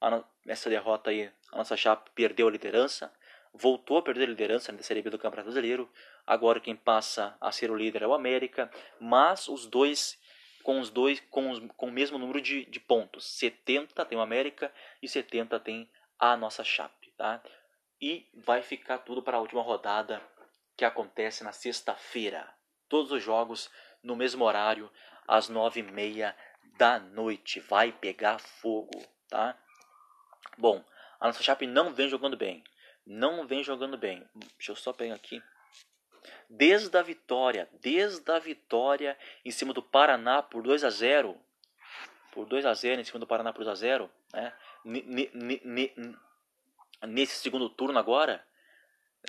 a, 0.00 0.22
essa 0.46 0.68
derrota 0.68 1.10
aí, 1.10 1.32
a 1.52 1.56
nossa 1.56 1.76
chapa 1.76 2.10
perdeu 2.14 2.48
a 2.48 2.50
liderança, 2.50 3.12
voltou 3.52 3.96
a 3.96 4.02
perder 4.02 4.24
a 4.24 4.28
liderança 4.28 4.70
na 4.70 4.82
Série 4.82 5.00
B 5.00 5.10
do 5.10 5.18
Campeonato 5.18 5.50
Brasileiro. 5.50 5.90
Agora 6.26 6.60
quem 6.60 6.76
passa 6.76 7.36
a 7.40 7.50
ser 7.50 7.70
o 7.70 7.76
líder 7.76 8.02
é 8.02 8.06
o 8.06 8.12
América, 8.12 8.70
mas 9.00 9.48
os 9.48 9.66
dois 9.66 10.18
com 10.62 10.80
os 10.80 10.90
dois 10.90 11.18
com, 11.30 11.50
os, 11.50 11.60
com 11.76 11.86
o 11.86 11.92
mesmo 11.92 12.18
número 12.18 12.42
de, 12.42 12.66
de 12.66 12.78
pontos. 12.78 13.24
70 13.38 14.04
tem 14.04 14.18
o 14.18 14.20
América 14.20 14.70
e 15.02 15.08
70 15.08 15.58
tem 15.60 15.90
a 16.18 16.36
nossa 16.36 16.62
Chape. 16.62 17.10
Tá? 17.16 17.42
E 18.00 18.28
vai 18.34 18.60
ficar 18.60 18.98
tudo 18.98 19.22
para 19.22 19.38
a 19.38 19.40
última 19.40 19.62
rodada 19.62 20.22
que 20.76 20.84
acontece 20.84 21.42
na 21.42 21.52
sexta-feira. 21.52 22.46
Todos 22.86 23.10
os 23.12 23.22
jogos 23.22 23.70
no 24.02 24.14
mesmo 24.14 24.44
horário, 24.44 24.90
às 25.28 25.48
nove 25.48 25.80
e 25.80 25.82
meia 25.82 26.34
da 26.76 26.98
noite. 26.98 27.60
Vai 27.60 27.92
pegar 27.92 28.40
fogo, 28.40 29.00
tá? 29.28 29.56
Bom, 30.56 30.82
a 31.20 31.26
nossa 31.26 31.42
Chape 31.42 31.66
não 31.66 31.92
vem 31.92 32.08
jogando 32.08 32.36
bem. 32.36 32.64
Não 33.06 33.46
vem 33.46 33.62
jogando 33.62 33.96
bem. 33.96 34.26
Deixa 34.56 34.72
eu 34.72 34.76
só 34.76 34.92
pegar 34.92 35.14
aqui 35.14 35.40
desde 36.48 36.96
a 36.96 37.02
vitória, 37.02 37.68
desde 37.80 38.30
a 38.30 38.38
vitória 38.38 39.16
em 39.44 39.50
cima 39.50 39.72
do 39.72 39.82
Paraná 39.82 40.42
por 40.42 40.62
2 40.62 40.84
a 40.84 40.90
0, 40.90 41.38
por 42.32 42.46
2 42.46 42.64
a 42.64 42.74
0 42.74 43.00
em 43.00 43.04
cima 43.04 43.18
do 43.18 43.26
Paraná 43.26 43.52
por 43.52 43.64
2 43.64 43.68
a 43.68 43.74
0, 43.74 44.10
né? 44.32 44.52
Nesse 47.06 47.36
segundo 47.36 47.68
turno 47.68 47.98
agora, 47.98 48.44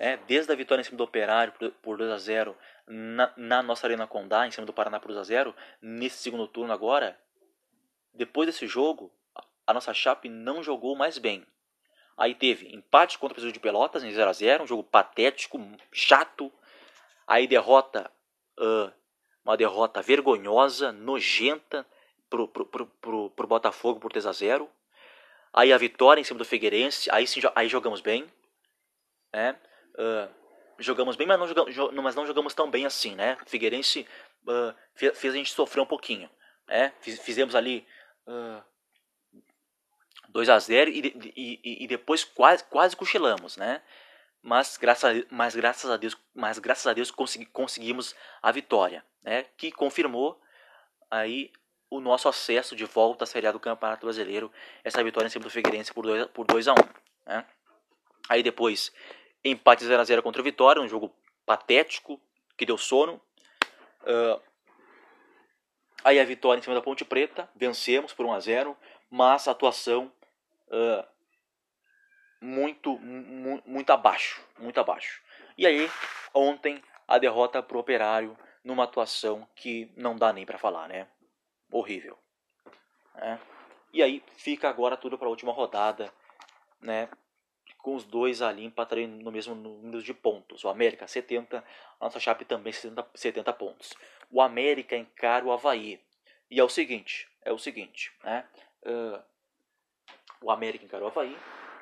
né, 0.00 0.18
desde 0.26 0.52
a 0.52 0.56
vitória 0.56 0.80
em 0.80 0.84
cima 0.84 0.96
do 0.96 1.04
Operário 1.04 1.52
por 1.82 1.98
2 1.98 2.10
a 2.10 2.18
0 2.18 2.56
na, 2.90 3.32
na 3.36 3.62
nossa 3.62 3.86
Arena 3.86 4.06
Condá, 4.06 4.46
em 4.46 4.50
cima 4.50 4.66
do 4.66 4.72
Paraná 4.72 4.98
por 4.98 5.08
2 5.08 5.18
a 5.18 5.22
0 5.22 5.54
nesse 5.80 6.18
segundo 6.18 6.48
turno 6.48 6.72
agora, 6.72 7.18
depois 8.12 8.46
desse 8.46 8.66
jogo, 8.66 9.12
a 9.66 9.72
nossa 9.72 9.94
Chape 9.94 10.28
não 10.28 10.62
jogou 10.62 10.96
mais 10.96 11.16
bem. 11.16 11.46
Aí 12.16 12.34
teve 12.34 12.74
empate 12.74 13.18
contra 13.18 13.32
o 13.32 13.34
Presidente 13.34 13.54
de 13.54 13.60
Pelotas 13.60 14.02
em 14.02 14.10
0 14.10 14.28
a 14.28 14.32
0 14.32 14.64
um 14.64 14.66
jogo 14.66 14.82
patético, 14.82 15.58
chato. 15.92 16.52
Aí 17.26 17.46
derrota, 17.46 18.10
uh, 18.58 18.92
uma 19.44 19.56
derrota 19.56 20.02
vergonhosa, 20.02 20.90
nojenta 20.90 21.86
pro, 22.28 22.48
pro, 22.48 22.66
pro, 22.66 22.86
pro, 22.86 23.30
pro 23.30 23.46
Botafogo 23.46 24.00
por 24.00 24.10
3 24.10 24.26
a 24.26 24.32
0 24.32 24.68
Aí 25.52 25.72
a 25.72 25.78
vitória 25.78 26.20
em 26.20 26.24
cima 26.24 26.38
do 26.38 26.44
Figueirense, 26.44 27.10
aí 27.10 27.26
sim 27.26 27.40
aí 27.54 27.68
jogamos 27.68 28.00
bem. 28.00 28.30
Né? 29.32 29.56
Uh, 29.94 30.39
jogamos 30.80 31.16
bem, 31.16 31.26
mas 31.26 31.38
não 31.38 31.46
jogamos, 31.46 31.94
mas 32.02 32.14
não 32.14 32.26
jogamos 32.26 32.54
tão 32.54 32.70
bem 32.70 32.86
assim, 32.86 33.14
né? 33.14 33.36
Figueirense 33.46 34.06
uh, 34.46 34.74
fez, 34.94 35.18
fez, 35.18 35.34
a 35.34 35.36
gente 35.36 35.52
sofrer 35.52 35.80
um 35.80 35.86
pouquinho. 35.86 36.28
Né? 36.66 36.92
Fizemos 37.00 37.54
ali 37.54 37.86
uh, 38.26 38.62
2 40.28 40.48
a 40.48 40.58
0 40.58 40.90
e, 40.90 41.32
e, 41.36 41.84
e, 41.84 41.86
depois 41.86 42.24
quase, 42.24 42.64
quase 42.64 42.96
cochilamos, 42.96 43.56
né? 43.56 43.82
Mas 44.42 44.76
graças 44.76 45.04
a, 45.04 45.26
mas 45.30 45.54
graças 45.54 45.90
a 45.90 45.96
Deus, 45.96 46.16
mas 46.34 46.58
graças 46.58 46.86
a 46.86 46.94
Deus 46.94 47.10
consegui, 47.10 47.46
conseguimos 47.46 48.14
a 48.40 48.50
vitória, 48.50 49.04
né? 49.22 49.44
Que 49.56 49.70
confirmou 49.70 50.40
aí 51.10 51.52
o 51.90 52.00
nosso 52.00 52.28
acesso 52.28 52.76
de 52.76 52.84
volta 52.84 53.24
à 53.24 53.26
Série 53.26 53.50
do 53.50 53.60
Campeonato 53.60 54.06
Brasileiro, 54.06 54.50
essa 54.84 55.02
vitória 55.02 55.26
em 55.26 55.30
cima 55.30 55.44
do 55.44 55.50
Figueirense 55.50 55.92
por 55.92 56.06
2 56.06 56.28
por 56.28 56.46
dois 56.46 56.68
a 56.68 56.72
1, 56.72 56.76
um, 56.76 56.82
né? 57.26 57.46
Aí 58.28 58.42
depois 58.42 58.92
empate 59.44 59.84
0 59.84 60.00
a 60.00 60.04
0 60.04 60.22
contra 60.22 60.40
o 60.40 60.44
Vitória, 60.44 60.82
um 60.82 60.88
jogo 60.88 61.14
patético 61.46 62.20
que 62.56 62.66
deu 62.66 62.76
sono. 62.76 63.20
Uh, 64.02 64.40
aí 66.04 66.18
a 66.18 66.24
vitória 66.24 66.58
em 66.58 66.62
cima 66.62 66.74
da 66.74 66.82
Ponte 66.82 67.04
Preta, 67.04 67.48
vencemos 67.54 68.12
por 68.12 68.26
1 68.26 68.32
a 68.32 68.40
0, 68.40 68.76
mas 69.10 69.48
a 69.48 69.52
atuação 69.52 70.12
uh, 70.68 71.04
muito, 72.40 72.98
muito 72.98 73.90
abaixo, 73.90 74.42
muito 74.58 74.80
abaixo. 74.80 75.22
E 75.58 75.66
aí, 75.66 75.90
ontem, 76.32 76.82
a 77.06 77.18
derrota 77.18 77.62
pro 77.62 77.78
Operário 77.78 78.36
numa 78.64 78.84
atuação 78.84 79.46
que 79.54 79.90
não 79.96 80.16
dá 80.16 80.32
nem 80.32 80.46
para 80.46 80.58
falar, 80.58 80.88
né? 80.88 81.06
Horrível. 81.70 82.18
Né? 83.14 83.38
E 83.92 84.02
aí 84.02 84.22
fica 84.36 84.68
agora 84.68 84.96
tudo 84.96 85.18
para 85.18 85.26
a 85.26 85.30
última 85.30 85.52
rodada, 85.52 86.12
né? 86.80 87.08
Com 87.82 87.94
os 87.94 88.04
dois 88.04 88.42
ali 88.42 88.64
empatarem 88.64 89.06
no 89.06 89.30
mesmo 89.32 89.54
número 89.54 90.02
de 90.02 90.12
pontos. 90.12 90.64
O 90.64 90.68
América 90.68 91.06
70, 91.06 91.58
a 91.58 92.04
nossa 92.04 92.20
Chape 92.20 92.44
também 92.44 92.72
70, 92.72 93.06
70 93.14 93.52
pontos. 93.54 93.94
O 94.30 94.40
América 94.40 94.96
encara 94.96 95.44
o 95.44 95.52
Havaí. 95.52 96.00
E 96.50 96.58
é 96.58 96.64
o 96.64 96.68
seguinte, 96.68 97.28
é 97.42 97.52
o 97.52 97.58
seguinte, 97.58 98.12
né? 98.22 98.46
Uh, 98.82 99.22
o 100.42 100.50
América 100.50 100.84
encarou 100.84 101.08
o 101.08 101.10
Havaí. 101.10 101.36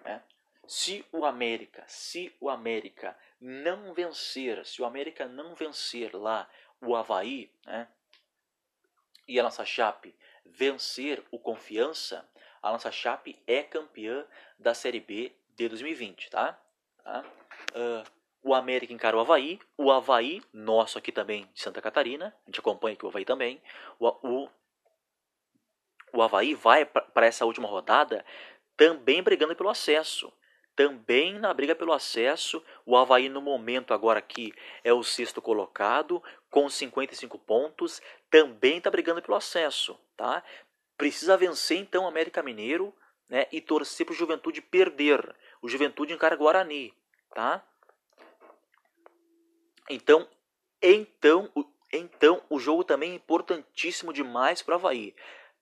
Né? 0.04 0.22
Se 0.66 1.04
o 1.11 1.24
América, 1.24 1.84
se 1.87 2.34
o 2.40 2.50
América 2.50 3.16
não 3.40 3.94
vencer, 3.94 4.64
se 4.66 4.82
o 4.82 4.84
América 4.84 5.26
não 5.26 5.54
vencer 5.54 6.14
lá 6.14 6.48
o 6.80 6.94
Havaí, 6.94 7.50
né? 7.64 7.88
e 9.26 9.38
a 9.38 9.42
nossa 9.42 9.64
Chape 9.64 10.14
vencer 10.44 11.22
o 11.30 11.38
Confiança, 11.38 12.28
a 12.62 12.72
nossa 12.72 12.90
Chape 12.90 13.40
é 13.46 13.62
campeã 13.62 14.26
da 14.58 14.74
Série 14.74 15.00
B 15.00 15.32
de 15.59 15.68
2020, 15.68 16.31
tá? 16.31 16.59
tá? 17.03 17.25
Uh, 17.73 18.18
o 18.42 18.55
América 18.55 18.92
encara 18.92 19.16
o 19.16 19.21
Havaí, 19.21 19.59
o 19.77 19.90
Havaí, 19.90 20.40
nosso 20.53 20.97
aqui 20.97 21.11
também 21.11 21.51
de 21.53 21.61
Santa 21.61 21.83
Catarina, 21.83 22.35
a 22.47 22.49
gente 22.51 22.61
acompanha 22.61 22.94
aqui 22.94 23.05
o 23.05 23.09
Havaí 23.09 23.25
também, 23.25 23.61
o, 23.99 24.07
o, 24.09 24.49
o 26.12 26.23
Havaí 26.23 26.55
vai 26.55 26.85
para 26.85 27.27
essa 27.27 27.44
última 27.44 27.68
rodada 27.68 28.25
também 28.77 29.21
brigando 29.23 29.57
pelo 29.57 29.68
acesso. 29.68 30.33
Também 30.77 31.37
na 31.40 31.53
briga 31.53 31.75
pelo 31.75 31.92
acesso, 31.92 32.64
o 32.87 32.97
Havaí 32.97 33.29
no 33.29 33.42
momento 33.42 33.92
agora 33.92 34.21
aqui 34.21 34.55
é 34.85 34.92
o 34.92 35.03
sexto 35.03 35.42
colocado, 35.42 36.23
com 36.49 36.68
55 36.71 37.37
pontos, 37.40 38.01
também 38.31 38.79
está 38.79 38.88
brigando 38.88 39.21
pelo 39.21 39.37
acesso. 39.37 39.99
Tá? 40.16 40.44
Precisa 40.97 41.37
vencer 41.37 41.79
então 41.79 42.05
o 42.05 42.07
América 42.07 42.44
Mineiro 42.44 42.94
né, 43.29 43.47
e 43.53 43.61
torcer 43.61 44.07
para 44.07 44.12
o 44.12 44.17
Juventude 44.17 44.61
perder. 44.61 45.35
O 45.61 45.69
Juventude 45.69 46.12
encara 46.12 46.37
Guarani. 46.37 46.95
Tá? 47.35 47.64
Então, 49.91 50.29
então, 50.83 51.51
então, 51.93 52.43
o 52.49 52.59
jogo 52.59 52.85
também 52.85 53.12
é 53.12 53.14
importantíssimo 53.14 54.12
demais 54.12 54.62
para 54.62 54.75
o 54.75 54.79
Havaí 54.79 55.14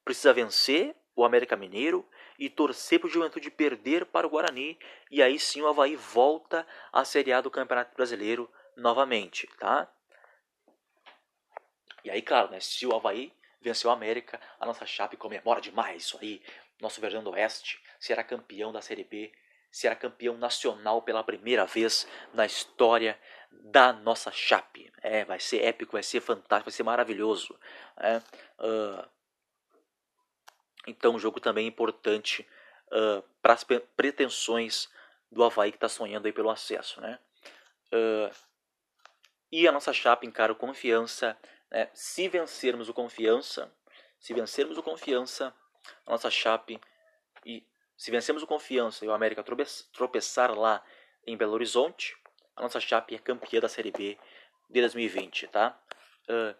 precisa 0.07 0.31
vencer 0.31 0.95
o 1.13 1.25
América 1.25 1.57
Mineiro 1.57 2.07
e 2.39 2.49
torcer 2.49 2.97
para 2.97 3.07
o 3.07 3.11
Juventude 3.11 3.51
perder 3.51 4.05
para 4.05 4.25
o 4.25 4.29
Guarani. 4.29 4.79
E 5.11 5.21
aí 5.21 5.37
sim 5.37 5.61
o 5.61 5.67
Havaí 5.67 5.97
volta 5.97 6.65
à 6.93 7.03
Série 7.03 7.33
A 7.33 7.41
do 7.41 7.51
Campeonato 7.51 7.93
Brasileiro 7.93 8.49
novamente, 8.77 9.47
tá? 9.59 9.91
E 12.05 12.09
aí, 12.09 12.21
claro, 12.21 12.49
né, 12.51 12.61
se 12.61 12.85
o 12.85 12.95
Havaí 12.95 13.33
venceu 13.59 13.89
o 13.89 13.93
América, 13.93 14.39
a 14.57 14.65
nossa 14.65 14.85
chape 14.85 15.17
comemora 15.17 15.59
demais 15.59 16.03
isso 16.03 16.17
aí. 16.21 16.41
Nosso 16.81 17.01
Verdão 17.01 17.25
Oeste 17.31 17.81
será 17.99 18.23
campeão 18.23 18.71
da 18.71 18.81
Série 18.81 19.03
B, 19.03 19.31
será 19.71 19.95
campeão 19.95 20.37
nacional 20.37 21.01
pela 21.01 21.23
primeira 21.23 21.65
vez 21.65 22.07
na 22.33 22.45
história 22.45 23.19
da 23.51 23.93
nossa 23.93 24.31
chape. 24.31 24.91
É, 25.01 25.25
vai 25.25 25.39
ser 25.39 25.63
épico, 25.63 25.93
vai 25.93 26.03
ser 26.03 26.21
fantástico, 26.21 26.69
vai 26.69 26.75
ser 26.75 26.83
maravilhoso. 26.83 27.57
É, 27.97 28.17
uh, 28.17 29.09
então, 30.87 31.15
um 31.15 31.19
jogo 31.19 31.39
também 31.39 31.67
importante 31.67 32.47
uh, 32.87 33.21
para 33.41 33.53
as 33.53 33.63
pretensões 33.63 34.89
do 35.31 35.43
Havaí 35.43 35.71
que 35.71 35.77
está 35.77 35.89
sonhando 35.89 36.25
aí 36.25 36.31
pelo 36.31 36.49
acesso. 36.49 37.01
Né? 37.01 37.19
Uh, 37.93 38.33
e 39.51 39.67
a 39.67 39.71
nossa 39.71 39.91
chapa 39.91 40.25
encara 40.25 40.51
o 40.51 40.55
Confiança. 40.55 41.37
Né? 41.69 41.89
Se 41.93 42.29
vencermos 42.29 42.87
o 42.87 42.93
Confiança, 42.93 43.71
se 44.19 44.33
vencermos 44.33 44.77
o 44.77 44.83
Confiança, 44.83 45.53
a 46.05 46.11
nossa 46.11 46.29
chape 46.29 46.79
e 47.45 47.65
se 47.95 48.11
vencermos 48.11 48.43
o 48.43 48.47
Confiança 48.47 49.03
e 49.03 49.07
o 49.07 49.13
América 49.13 49.43
tropeçar 49.91 50.57
lá 50.57 50.83
em 51.25 51.35
Belo 51.35 51.53
Horizonte, 51.53 52.15
a 52.55 52.61
nossa 52.61 52.79
chape 52.79 53.15
é 53.15 53.19
campeã 53.19 53.59
da 53.59 53.69
Série 53.69 53.91
B 53.91 54.17
de 54.69 54.81
2020, 54.81 55.47
tá? 55.47 55.79
Uh, 56.29 56.55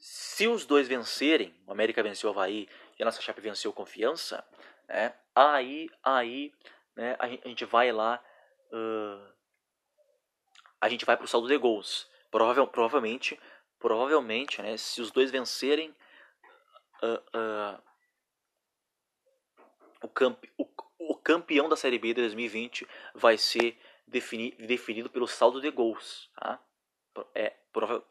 se 0.00 0.48
os 0.48 0.64
dois 0.64 0.88
vencerem, 0.88 1.54
o 1.66 1.72
América 1.72 2.02
venceu 2.02 2.30
o 2.30 2.32
Havaí 2.32 2.66
e 2.98 3.02
a 3.02 3.04
nossa 3.04 3.20
Chape 3.20 3.40
venceu 3.42 3.70
Confiança, 3.70 4.42
né? 4.88 5.12
aí, 5.34 5.90
aí 6.02 6.54
né, 6.96 7.16
a, 7.18 7.28
gente 7.28 7.66
vai 7.66 7.92
lá, 7.92 8.22
uh, 8.72 9.32
a 10.80 10.88
gente 10.88 11.04
vai 11.04 11.18
para 11.18 11.24
o 11.24 11.28
saldo 11.28 11.48
de 11.48 11.56
gols. 11.58 12.08
Provavel, 12.30 12.66
provavelmente, 12.66 13.38
provavelmente, 13.78 14.62
né, 14.62 14.76
se 14.78 15.02
os 15.02 15.10
dois 15.10 15.30
vencerem, 15.30 15.94
uh, 17.02 17.82
o, 20.58 20.66
o, 20.98 21.14
campeão 21.16 21.68
da 21.68 21.76
Série 21.76 21.98
B 21.98 22.08
de 22.08 22.22
2020 22.22 22.86
vai 23.14 23.38
ser 23.38 23.78
defini, 24.06 24.52
definido 24.52 25.08
pelo 25.10 25.26
saldo 25.26 25.60
de 25.60 25.70
gols. 25.70 26.30
Tá? 26.34 26.60
É, 27.34 27.54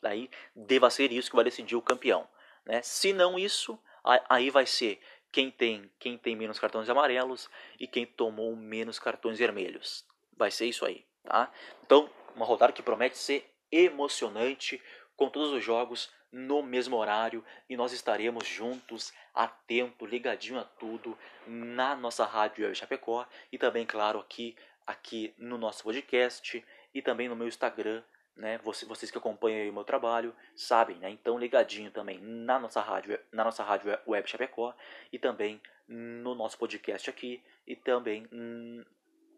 aí 0.03 0.29
deva 0.55 0.89
ser 0.89 1.12
isso 1.12 1.29
que 1.29 1.35
vai 1.35 1.45
decidir 1.45 1.75
o 1.75 1.81
campeão. 1.81 2.27
Né? 2.65 2.81
Se 2.81 3.13
não 3.13 3.38
isso, 3.38 3.79
aí 4.03 4.49
vai 4.49 4.65
ser 4.65 4.99
quem 5.31 5.51
tem, 5.51 5.91
quem 5.99 6.17
tem 6.17 6.35
menos 6.35 6.59
cartões 6.59 6.89
amarelos 6.89 7.49
e 7.79 7.88
quem 7.88 8.05
tomou 8.05 8.55
menos 8.55 8.99
cartões 8.99 9.38
vermelhos. 9.38 10.05
Vai 10.35 10.51
ser 10.51 10.65
isso 10.65 10.85
aí, 10.85 11.05
tá? 11.23 11.51
Então, 11.83 12.09
uma 12.35 12.45
rodada 12.45 12.71
que 12.71 12.81
promete 12.81 13.17
ser 13.17 13.51
emocionante, 13.71 14.81
com 15.15 15.29
todos 15.29 15.51
os 15.51 15.63
jogos 15.63 16.09
no 16.31 16.61
mesmo 16.61 16.95
horário 16.95 17.43
e 17.69 17.75
nós 17.75 17.91
estaremos 17.91 18.47
juntos, 18.47 19.13
atento, 19.33 20.05
ligadinho 20.05 20.59
a 20.59 20.63
tudo 20.63 21.17
na 21.47 21.95
nossa 21.95 22.25
rádio 22.25 22.73
Chapecó 22.75 23.25
e 23.51 23.57
também, 23.57 23.85
claro, 23.85 24.19
aqui 24.19 24.55
aqui 24.85 25.33
no 25.37 25.57
nosso 25.57 25.83
podcast 25.83 26.65
e 26.93 27.01
também 27.01 27.29
no 27.29 27.35
meu 27.35 27.47
Instagram 27.47 28.01
né? 28.39 28.57
Vocês 28.63 29.11
que 29.11 29.17
acompanham 29.17 29.69
o 29.69 29.73
meu 29.73 29.83
trabalho 29.83 30.33
sabem, 30.55 30.97
né? 30.97 31.09
Então 31.09 31.37
ligadinho 31.37 31.91
também 31.91 32.19
na 32.19 32.57
nossa 32.57 32.81
rádio, 32.81 33.19
na 33.31 33.43
nossa 33.43 33.63
rádio 33.63 33.95
web 34.07 34.27
Chapecó 34.29 34.73
e 35.11 35.19
também 35.19 35.61
no 35.87 36.33
nosso 36.33 36.57
podcast 36.57 37.09
aqui 37.09 37.43
e 37.67 37.75
também 37.75 38.27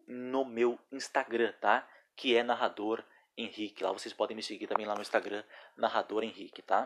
no 0.08 0.46
meu 0.46 0.80
Instagram, 0.92 1.52
tá? 1.60 1.88
Que 2.16 2.36
é 2.36 2.44
narrador 2.44 3.04
Henrique. 3.38 3.84
Lá 3.84 3.92
vocês 3.92 4.14
podem 4.14 4.36
me 4.36 4.44
seguir 4.44 4.68
também 4.68 4.86
lá 4.86 4.96
no 4.96 5.02
Instagram, 5.02 5.44
narrador 5.78 6.24
Henrique, 6.24 6.62
tá? 6.62 6.86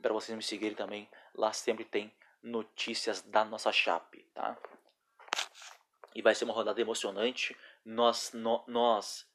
Para 0.00 0.12
vocês 0.12 0.36
me 0.36 0.42
seguirem 0.42 0.76
também, 0.76 1.08
lá 1.34 1.52
sempre 1.52 1.84
tem 1.84 2.12
notícias 2.42 3.22
da 3.22 3.44
nossa 3.44 3.72
chape, 3.72 4.22
tá? 4.34 4.56
E 6.14 6.22
vai 6.22 6.34
ser 6.34 6.44
uma 6.44 6.54
rodada 6.54 6.80
emocionante. 6.80 7.56
Nós, 7.84 8.32
no, 8.32 8.64
nós 8.66 9.26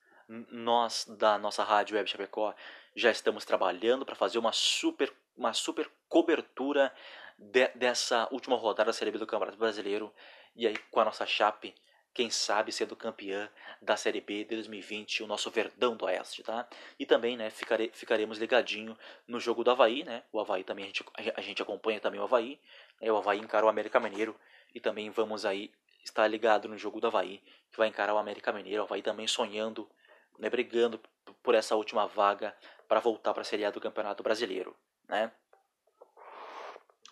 nós 0.50 1.06
da 1.20 1.38
nossa 1.38 1.64
rádio 1.64 1.98
Web 1.98 2.10
Chapecó 2.10 2.56
já 2.96 3.12
estamos 3.12 3.44
trabalhando 3.46 4.06
para 4.06 4.16
fazer 4.16 4.38
uma 4.38 4.52
super, 4.52 5.14
uma 5.36 5.54
super 5.54 5.90
cobertura 6.08 6.94
de, 7.38 7.68
dessa 7.70 8.28
última 8.32 8.56
rodada 8.56 8.88
da 8.88 8.94
Série 8.94 9.12
B 9.12 9.18
do 9.18 9.28
Campeonato 9.28 9.58
Brasileiro. 9.58 10.14
E 10.56 10.68
aí 10.68 10.78
com 10.90 11.00
a 11.00 11.06
nossa 11.06 11.26
chape 11.26 11.76
quem 12.14 12.30
sabe 12.30 12.72
sendo 12.72 12.96
campeã 12.96 13.50
da 13.82 13.96
Série 13.96 14.20
B 14.20 14.44
de 14.44 14.56
2020, 14.56 15.24
o 15.24 15.28
nosso 15.28 15.50
Verdão 15.50 15.96
do 15.96 16.06
Oeste, 16.06 16.44
tá? 16.44 16.68
E 17.00 17.06
também, 17.06 17.38
né, 17.38 17.50
ficare, 17.50 17.90
ficaremos 17.94 18.38
ligadinho 18.38 18.98
no 19.28 19.40
jogo 19.40 19.64
do 19.64 19.72
Havaí, 19.72 20.04
né? 20.04 20.24
O 20.32 20.40
Havaí 20.40 20.64
também, 20.64 20.86
a 20.86 20.88
gente, 20.88 21.06
a 21.36 21.42
gente 21.42 21.62
acompanha 21.62 22.00
também 22.00 22.20
o 22.20 22.24
Havaí, 22.24 22.60
né? 23.00 23.12
o 23.12 23.18
Havaí 23.18 23.40
encara 23.40 23.66
o 23.66 23.70
América 23.70 24.00
Mineiro 24.00 24.36
e 24.76 24.80
também 24.80 25.10
vamos 25.10 25.46
aí 25.46 25.72
estar 26.04 26.28
ligado 26.28 26.68
no 26.68 26.78
jogo 26.78 27.00
do 27.00 27.08
Havaí, 27.08 27.42
que 27.72 27.78
vai 27.78 27.88
encarar 27.88 28.14
o 28.14 28.18
América 28.18 28.52
Mineiro, 28.52 28.82
o 28.82 28.86
Havaí 28.86 29.02
também 29.02 29.28
sonhando, 29.28 29.90
né, 30.38 30.50
brigando 30.50 31.00
por 31.42 31.56
essa 31.56 31.76
última 31.76 32.08
vaga 32.08 32.56
para 32.88 33.00
voltar 33.00 33.34
para 33.34 33.42
a 33.42 33.46
Série 33.46 33.64
A 33.64 33.72
do 33.72 33.80
Campeonato 33.80 34.22
Brasileiro, 34.22 34.76
né? 35.08 35.32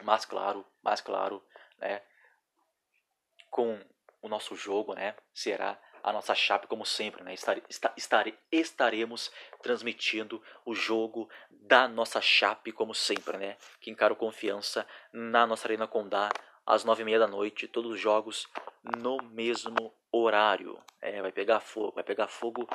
Mas 0.03 0.25
claro, 0.25 0.65
mas 0.81 1.01
claro, 1.01 1.43
né, 1.77 2.01
com 3.49 3.79
o 4.21 4.29
nosso 4.29 4.55
jogo, 4.55 4.93
né? 4.93 5.15
Será 5.33 5.79
a 6.03 6.13
nossa 6.13 6.33
chape 6.33 6.67
como 6.67 6.85
sempre, 6.85 7.23
né? 7.23 7.33
Estare, 7.33 7.63
estare, 7.97 8.37
estaremos 8.51 9.31
transmitindo 9.61 10.41
o 10.65 10.73
jogo 10.73 11.29
da 11.49 11.87
nossa 11.87 12.21
chape 12.21 12.71
como 12.71 12.93
sempre, 12.93 13.37
né? 13.37 13.57
Que 13.79 13.91
encara 13.91 14.15
confiança 14.15 14.87
na 15.11 15.45
nossa 15.45 15.67
Arena 15.67 15.87
Condá 15.87 16.29
às 16.65 16.83
nove 16.83 17.01
e 17.01 17.05
meia 17.05 17.19
da 17.19 17.27
noite, 17.27 17.67
todos 17.67 17.91
os 17.91 17.99
jogos 17.99 18.47
no 18.83 19.17
mesmo 19.17 19.93
horário. 20.11 20.79
É, 21.01 21.21
vai 21.21 21.31
pegar 21.31 21.59
fogo, 21.59 21.93
vai 21.93 22.03
pegar 22.03 22.27
fogo 22.27 22.67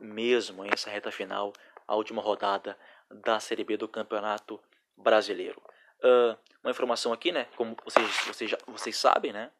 mesmo 0.00 0.64
essa 0.64 0.90
reta 0.90 1.10
final, 1.10 1.52
a 1.86 1.96
última 1.96 2.22
rodada 2.22 2.78
da 3.10 3.40
Série 3.40 3.64
B 3.64 3.76
do 3.76 3.88
Campeonato 3.88 4.60
Brasileiro. 4.96 5.60
Uh, 6.00 6.36
uma 6.62 6.70
informação 6.70 7.12
aqui, 7.12 7.32
né? 7.32 7.46
Como 7.56 7.76
vocês, 7.84 8.06
vocês, 8.26 8.50
já, 8.50 8.58
vocês 8.66 8.96
sabem, 8.96 9.32
né? 9.32 9.50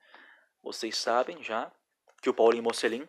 Vocês 0.68 0.98
sabem 0.98 1.42
já 1.42 1.72
que 2.20 2.28
o 2.28 2.34
Paulinho 2.34 2.62
Mocelin, 2.62 3.08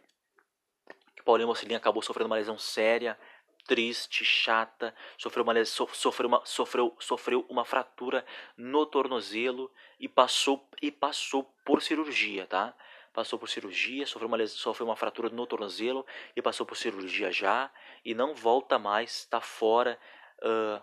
que 1.14 1.22
o 1.22 1.26
Paulinho 1.26 1.50
Mocelin 1.50 1.76
acabou 1.76 2.02
sofrendo 2.02 2.28
uma 2.28 2.38
lesão 2.38 2.58
séria, 2.58 3.20
triste, 3.68 4.24
chata, 4.24 4.96
sofreu 5.18 5.44
uma, 5.44 5.52
lesão, 5.52 5.86
sofreu 5.92 6.30
uma, 6.30 6.42
sofreu, 6.46 6.96
sofreu 7.02 7.46
uma 7.50 7.66
fratura 7.66 8.26
no 8.56 8.86
tornozelo 8.86 9.70
e 10.00 10.08
passou, 10.08 10.70
e 10.82 10.90
passou 10.90 11.54
por 11.66 11.82
cirurgia, 11.82 12.48
tá? 12.48 12.74
Passou 13.12 13.38
por 13.38 13.50
cirurgia, 13.50 14.08
sofreu 14.08 14.30
uma, 14.30 14.48
sofreu 14.48 14.88
uma 14.88 14.96
fratura 14.96 15.28
no 15.28 15.46
tornozelo 15.46 16.06
e 16.38 16.42
passou 16.42 16.66
por 16.66 16.78
cirurgia 16.78 17.30
já 17.30 17.70
e 18.06 18.16
não 18.16 18.34
volta 18.34 18.80
mais, 18.80 19.18
está 19.18 19.42
fora 19.42 20.00
uh, 20.42 20.82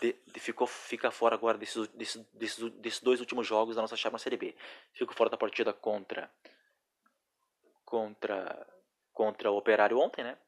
de, 0.00 0.16
de, 0.26 0.40
ficou, 0.40 0.66
fica 0.66 1.10
fora 1.10 1.34
agora 1.34 1.58
desses, 1.58 1.88
desses, 1.88 2.24
desses, 2.32 2.70
desses 2.74 3.00
dois 3.00 3.20
últimos 3.20 3.46
jogos 3.46 3.76
da 3.76 3.82
nossa 3.82 3.96
chave 3.96 4.12
na 4.12 4.18
Série 4.18 4.36
B. 4.36 4.54
Ficou 4.92 5.14
fora 5.14 5.30
da 5.30 5.36
partida 5.36 5.72
contra 5.72 6.30
contra 7.84 8.66
contra 9.12 9.50
o 9.50 9.56
Operário 9.56 9.98
ontem, 9.98 10.24
né? 10.24 10.38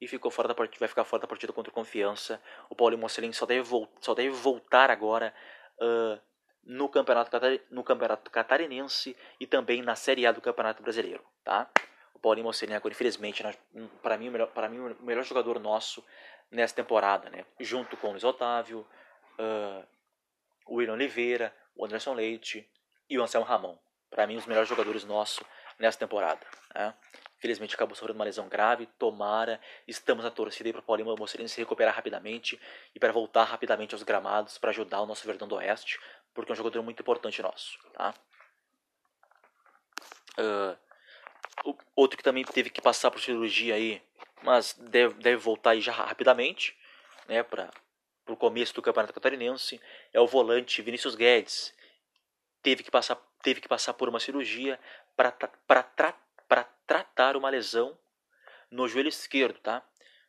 E 0.00 0.06
ficou 0.06 0.30
fora 0.30 0.48
da 0.48 0.54
partida, 0.54 0.80
vai 0.80 0.88
ficar 0.88 1.04
fora 1.04 1.22
da 1.22 1.28
partida 1.28 1.52
contra 1.52 1.70
o 1.70 1.74
Confiança. 1.74 2.40
O 2.68 2.74
Paulo 2.74 2.96
Mocelin 2.98 3.32
só 3.32 3.46
deve, 3.46 3.68
só 4.00 4.14
deve 4.14 4.30
voltar 4.30 4.90
agora 4.90 5.34
uh, 5.80 6.20
no 6.64 6.88
campeonato, 6.88 7.30
no 7.70 7.84
campeonato 7.84 8.30
catarinense 8.30 9.16
e 9.38 9.46
também 9.46 9.82
na 9.82 9.94
Série 9.94 10.26
A 10.26 10.32
do 10.32 10.40
Campeonato 10.40 10.82
Brasileiro, 10.82 11.24
tá? 11.44 11.70
O 12.14 12.18
Paulinho 12.18 12.46
Mocelin 12.46 12.74
agora, 12.74 12.92
infelizmente, 12.92 13.42
para 14.02 14.16
mim, 14.16 14.32
para 14.54 14.68
mim, 14.68 14.78
o 14.78 15.02
melhor 15.02 15.24
jogador 15.24 15.58
nosso 15.58 16.04
nessa 16.52 16.74
temporada, 16.74 17.30
né? 17.30 17.44
Junto 17.58 17.96
com 17.96 18.08
o 18.08 18.10
Luiz 18.10 18.22
Otávio, 18.22 18.86
uh, 19.38 19.86
o 20.66 20.76
William 20.76 20.92
Oliveira, 20.92 21.54
o 21.74 21.84
Anderson 21.84 22.12
Leite 22.12 22.68
e 23.08 23.18
o 23.18 23.22
Anselmo 23.22 23.46
Ramon. 23.46 23.76
Para 24.10 24.26
mim, 24.26 24.36
os 24.36 24.46
melhores 24.46 24.68
jogadores 24.68 25.04
nossos 25.04 25.42
nessa 25.78 25.98
temporada. 25.98 26.46
Né? 26.74 26.94
Infelizmente, 27.38 27.74
acabou 27.74 27.96
sofrendo 27.96 28.18
uma 28.18 28.24
lesão 28.24 28.48
grave. 28.48 28.86
Tomara, 28.98 29.58
estamos 29.88 30.22
na 30.22 30.30
torcida 30.30 30.70
para 30.70 30.80
o 30.80 30.82
Paulinho 30.82 31.16
Mocelin 31.16 31.48
se 31.48 31.58
recuperar 31.58 31.94
rapidamente 31.94 32.60
e 32.94 33.00
para 33.00 33.12
voltar 33.12 33.44
rapidamente 33.44 33.94
aos 33.94 34.02
gramados 34.02 34.58
para 34.58 34.70
ajudar 34.70 35.00
o 35.00 35.06
nosso 35.06 35.26
Verdão 35.26 35.48
do 35.48 35.56
Oeste, 35.56 35.98
porque 36.34 36.52
é 36.52 36.54
um 36.54 36.56
jogador 36.56 36.82
muito 36.82 37.00
importante 37.00 37.42
nosso. 37.42 37.78
Tá? 37.94 38.14
Uh, 40.38 41.74
outro 41.96 42.16
que 42.16 42.22
também 42.22 42.44
teve 42.44 42.70
que 42.70 42.80
passar 42.80 43.10
por 43.10 43.20
cirurgia 43.20 43.74
aí 43.74 44.02
mas 44.42 44.74
deve, 44.74 45.14
deve 45.14 45.36
voltar 45.36 45.70
aí 45.70 45.80
já 45.80 45.92
rapidamente, 45.92 46.76
né, 47.28 47.42
para 47.42 47.70
o 48.28 48.36
começo 48.36 48.74
do 48.74 48.82
Campeonato 48.82 49.12
Catarinense, 49.12 49.80
é 50.12 50.20
o 50.20 50.26
volante 50.26 50.82
Vinícius 50.82 51.14
Guedes. 51.14 51.74
Teve 52.62 52.82
que 52.82 52.90
passar, 52.90 53.16
teve 53.42 53.60
que 53.60 53.68
passar 53.68 53.94
por 53.94 54.08
uma 54.08 54.20
cirurgia 54.20 54.78
para 55.16 55.30
tra, 55.30 56.14
tratar 56.86 57.36
uma 57.36 57.48
lesão 57.48 57.96
no 58.70 58.86
joelho 58.86 59.08
esquerdo, 59.08 59.58
tá? 59.60 59.82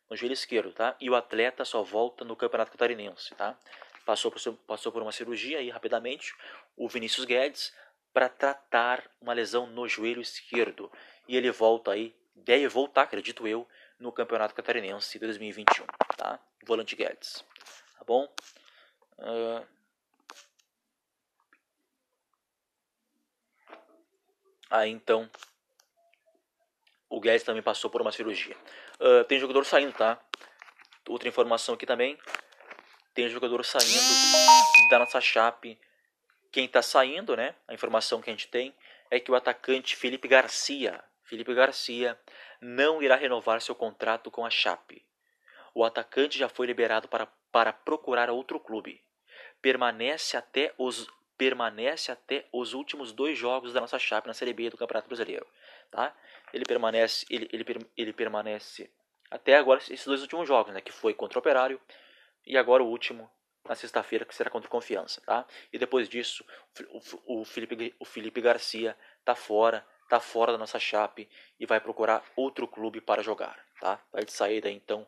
No 0.08 0.16
joelho 0.16 0.32
esquerdo, 0.32 0.72
tá? 0.72 0.96
E 1.00 1.10
o 1.10 1.14
atleta 1.14 1.64
só 1.64 1.82
volta 1.82 2.24
no 2.24 2.36
Campeonato 2.36 2.70
Catarinense, 2.72 3.34
tá? 3.34 3.58
Passou 4.04 4.30
por, 4.30 4.40
passou 4.66 4.92
por 4.92 5.02
uma 5.02 5.12
cirurgia 5.12 5.58
aí 5.58 5.70
rapidamente, 5.70 6.34
o 6.76 6.88
Vinícius 6.88 7.24
Guedes, 7.24 7.74
para 8.12 8.28
tratar 8.28 9.10
uma 9.20 9.32
lesão 9.32 9.66
no 9.66 9.88
joelho 9.88 10.20
esquerdo. 10.20 10.90
E 11.26 11.36
ele 11.36 11.50
volta 11.50 11.92
aí, 11.92 12.14
deve 12.34 12.68
voltar, 12.68 13.02
acredito 13.02 13.48
eu, 13.48 13.66
no 13.98 14.12
Campeonato 14.12 14.54
Catarinense 14.54 15.18
de 15.18 15.26
2021, 15.26 15.86
tá? 16.16 16.38
Volante 16.64 16.96
Guedes, 16.96 17.44
tá 17.98 18.04
bom? 18.04 18.28
Uh... 19.18 19.66
Aí 24.70 24.90
então, 24.90 25.30
o 27.08 27.20
Guedes 27.20 27.44
também 27.44 27.62
passou 27.62 27.88
por 27.88 28.00
uma 28.00 28.10
cirurgia. 28.10 28.56
Uh, 29.00 29.24
tem 29.24 29.38
jogador 29.38 29.64
saindo, 29.64 29.92
tá? 29.92 30.20
Outra 31.08 31.28
informação 31.28 31.74
aqui 31.74 31.86
também. 31.86 32.18
Tem 33.14 33.28
jogador 33.28 33.64
saindo 33.64 34.90
da 34.90 34.98
nossa 34.98 35.20
chape. 35.20 35.78
Quem 36.50 36.64
está 36.64 36.82
saindo, 36.82 37.36
né? 37.36 37.54
A 37.68 37.74
informação 37.74 38.20
que 38.20 38.30
a 38.30 38.32
gente 38.32 38.48
tem 38.48 38.74
é 39.10 39.20
que 39.20 39.30
o 39.30 39.34
atacante 39.36 39.94
Felipe 39.94 40.26
Garcia, 40.26 41.02
Felipe 41.24 41.54
Garcia 41.54 42.18
não 42.60 43.02
irá 43.02 43.16
renovar 43.16 43.60
seu 43.60 43.74
contrato 43.74 44.30
com 44.30 44.44
a 44.44 44.50
Chape. 44.50 45.04
O 45.74 45.84
atacante 45.84 46.38
já 46.38 46.48
foi 46.48 46.66
liberado 46.66 47.08
para, 47.08 47.26
para 47.50 47.72
procurar 47.72 48.30
outro 48.30 48.60
clube. 48.60 49.02
Permanece 49.60 50.36
até 50.36 50.72
os 50.78 51.06
permanece 51.36 52.12
até 52.12 52.46
os 52.52 52.74
últimos 52.74 53.12
dois 53.12 53.36
jogos 53.36 53.72
da 53.72 53.80
nossa 53.80 53.98
Chape 53.98 54.28
na 54.28 54.34
Série 54.34 54.52
B 54.52 54.70
do 54.70 54.76
Campeonato 54.76 55.08
Brasileiro, 55.08 55.44
tá? 55.90 56.14
Ele 56.52 56.64
permanece 56.64 57.26
ele, 57.28 57.48
ele, 57.52 57.64
ele 57.96 58.12
permanece 58.12 58.88
até 59.28 59.56
agora 59.56 59.80
esses 59.80 60.04
dois 60.04 60.22
últimos 60.22 60.46
jogos, 60.46 60.72
né, 60.72 60.80
que 60.80 60.92
foi 60.92 61.12
contra 61.12 61.36
o 61.36 61.40
Operário 61.40 61.80
e 62.46 62.56
agora 62.56 62.84
o 62.84 62.86
último 62.86 63.28
na 63.68 63.74
sexta-feira 63.74 64.24
que 64.24 64.34
será 64.34 64.48
contra 64.48 64.68
o 64.68 64.70
Confiança, 64.70 65.20
tá? 65.22 65.44
E 65.72 65.78
depois 65.78 66.08
disso, 66.08 66.44
o, 67.26 67.40
o 67.40 67.44
Felipe 67.44 67.94
o 67.98 68.04
Felipe 68.04 68.40
Garcia 68.40 68.96
tá 69.24 69.34
fora 69.34 69.84
está 70.04 70.20
fora 70.20 70.52
da 70.52 70.58
nossa 70.58 70.78
chape 70.78 71.28
e 71.58 71.66
vai 71.66 71.80
procurar 71.80 72.24
outro 72.36 72.68
clube 72.68 73.00
para 73.00 73.22
jogar. 73.22 73.58
Tá? 73.80 74.00
Vai 74.12 74.24
de 74.24 74.32
saída 74.32 74.70
então 74.70 75.06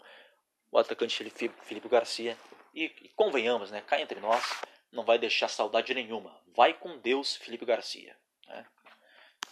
o 0.71 0.79
atacante 0.79 1.25
Felipe 1.63 1.89
Garcia. 1.89 2.37
E, 2.75 2.85
e, 2.85 3.09
convenhamos, 3.17 3.71
né? 3.71 3.81
Cá 3.81 4.01
entre 4.01 4.21
nós, 4.21 4.45
não 4.93 5.05
vai 5.05 5.19
deixar 5.19 5.49
saudade 5.49 5.95
nenhuma. 5.95 6.39
Vai 6.55 6.75
com 6.75 6.99
Deus, 6.99 7.37
Felipe 7.37 7.65
Garcia. 7.65 8.15
Né? 8.47 8.67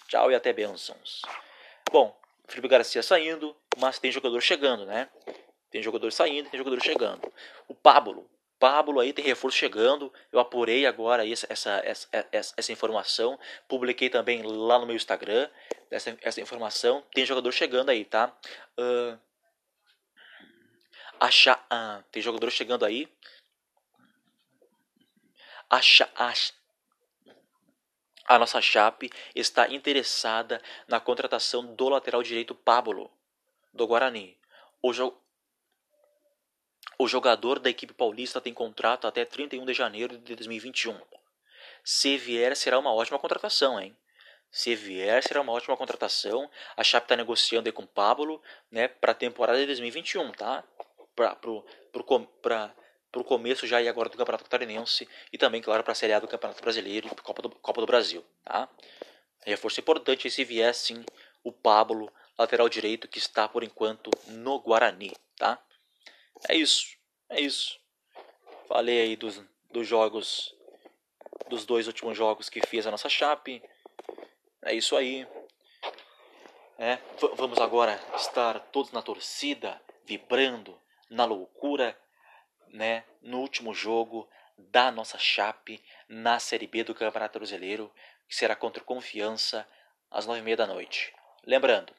Tchau 0.08 0.30
e 0.30 0.34
até 0.34 0.52
bênçãos. 0.52 1.22
Bom, 1.90 2.18
Felipe 2.46 2.68
Garcia 2.68 3.02
saindo, 3.02 3.56
mas 3.78 3.98
tem 3.98 4.12
jogador 4.12 4.40
chegando, 4.40 4.84
né? 4.84 5.08
Tem 5.70 5.82
jogador 5.82 6.12
saindo, 6.12 6.50
tem 6.50 6.58
jogador 6.58 6.80
chegando. 6.82 7.32
O 7.66 7.74
Pablo, 7.74 8.30
Pablo 8.64 8.98
aí 8.98 9.12
tem 9.12 9.22
reforço 9.22 9.58
chegando. 9.58 10.10
Eu 10.32 10.40
apurei 10.40 10.86
agora 10.86 11.28
essa, 11.28 11.46
essa, 11.50 11.82
essa, 11.84 12.54
essa, 12.56 12.72
informação. 12.72 13.38
Publiquei 13.68 14.08
também 14.08 14.40
lá 14.42 14.78
no 14.78 14.86
meu 14.86 14.96
Instagram 14.96 15.50
essa, 15.90 16.16
essa 16.22 16.40
informação. 16.40 17.04
Tem 17.12 17.26
jogador 17.26 17.52
chegando 17.52 17.90
aí, 17.90 18.06
tá? 18.06 18.34
Uh, 18.80 19.18
achar, 21.20 21.58
uh, 21.70 22.02
tem 22.10 22.22
jogador 22.22 22.50
chegando 22.50 22.86
aí. 22.86 23.06
Acha, 25.68 26.08
acha, 26.16 26.54
a 28.24 28.38
nossa 28.38 28.62
Chape 28.62 29.10
está 29.34 29.68
interessada 29.68 30.58
na 30.88 30.98
contratação 30.98 31.74
do 31.74 31.90
lateral 31.90 32.22
direito 32.22 32.54
Pablo, 32.54 33.10
do 33.74 33.86
Guarani. 33.86 34.38
O, 34.80 34.90
o 36.98 37.08
jogador 37.08 37.58
da 37.58 37.70
equipe 37.70 37.92
paulista 37.92 38.40
tem 38.40 38.52
contrato 38.52 39.06
até 39.06 39.24
31 39.24 39.64
de 39.64 39.74
janeiro 39.74 40.18
de 40.18 40.34
2021. 40.34 40.98
Se 41.84 42.16
vier, 42.16 42.56
será 42.56 42.78
uma 42.78 42.92
ótima 42.92 43.18
contratação, 43.18 43.80
hein? 43.80 43.96
Se 44.50 44.74
vier, 44.74 45.22
será 45.22 45.40
uma 45.40 45.52
ótima 45.52 45.76
contratação. 45.76 46.48
A 46.76 46.84
Chape 46.84 47.06
está 47.06 47.16
negociando 47.16 47.68
aí 47.68 47.72
com 47.72 47.82
o 47.82 47.86
Pablo, 47.86 48.40
né, 48.70 48.88
para 48.88 49.12
a 49.12 49.14
temporada 49.14 49.58
de 49.58 49.66
2021, 49.66 50.32
tá? 50.32 50.62
Para 51.16 51.34
pro, 51.34 51.66
pro, 51.92 52.26
pra, 52.40 52.74
pro 53.10 53.24
começo 53.24 53.66
já 53.66 53.82
e 53.82 53.88
agora 53.88 54.08
do 54.08 54.16
Campeonato 54.16 54.44
Catarinense 54.44 55.08
e 55.32 55.36
também, 55.36 55.60
claro, 55.60 55.82
para 55.82 55.92
a 55.92 55.94
Série 55.94 56.12
A 56.12 56.20
do 56.20 56.28
Campeonato 56.28 56.62
Brasileiro 56.62 57.08
e 57.08 57.22
Copa 57.22 57.42
do, 57.42 57.50
Copa 57.50 57.80
do 57.80 57.86
Brasil, 57.86 58.24
tá? 58.44 58.68
Reforço 59.44 59.80
importante 59.80 60.30
se 60.30 60.44
vier 60.44 60.74
sim 60.74 61.04
o 61.42 61.52
Pablo, 61.52 62.10
lateral 62.38 62.68
direito, 62.68 63.08
que 63.08 63.18
está 63.18 63.46
por 63.46 63.62
enquanto 63.62 64.10
no 64.28 64.58
Guarani, 64.60 65.12
tá? 65.36 65.62
É 66.48 66.56
isso, 66.56 66.96
é 67.28 67.40
isso. 67.40 67.80
Falei 68.68 69.00
aí 69.00 69.16
dos, 69.16 69.42
dos 69.70 69.86
jogos, 69.86 70.54
dos 71.48 71.64
dois 71.64 71.86
últimos 71.86 72.16
jogos 72.16 72.48
que 72.48 72.66
fiz 72.66 72.86
a 72.86 72.90
nossa 72.90 73.08
Chape. 73.08 73.62
É 74.62 74.74
isso 74.74 74.94
aí. 74.96 75.26
É, 76.78 76.98
vamos 77.36 77.58
agora 77.60 77.98
estar 78.16 78.58
todos 78.72 78.92
na 78.92 79.00
torcida, 79.00 79.80
vibrando, 80.04 80.78
na 81.08 81.24
loucura, 81.24 81.98
né? 82.68 83.04
No 83.22 83.40
último 83.40 83.72
jogo 83.72 84.28
da 84.58 84.90
nossa 84.90 85.18
Chape 85.18 85.82
na 86.08 86.38
Série 86.38 86.66
B 86.66 86.84
do 86.84 86.94
Campeonato 86.94 87.38
Brasileiro, 87.38 87.90
que 88.28 88.36
será 88.36 88.54
contra 88.54 88.82
o 88.82 88.86
Confiança 88.86 89.66
às 90.10 90.26
nove 90.26 90.40
e 90.40 90.42
meia 90.42 90.56
da 90.56 90.66
noite. 90.66 91.14
Lembrando, 91.44 91.94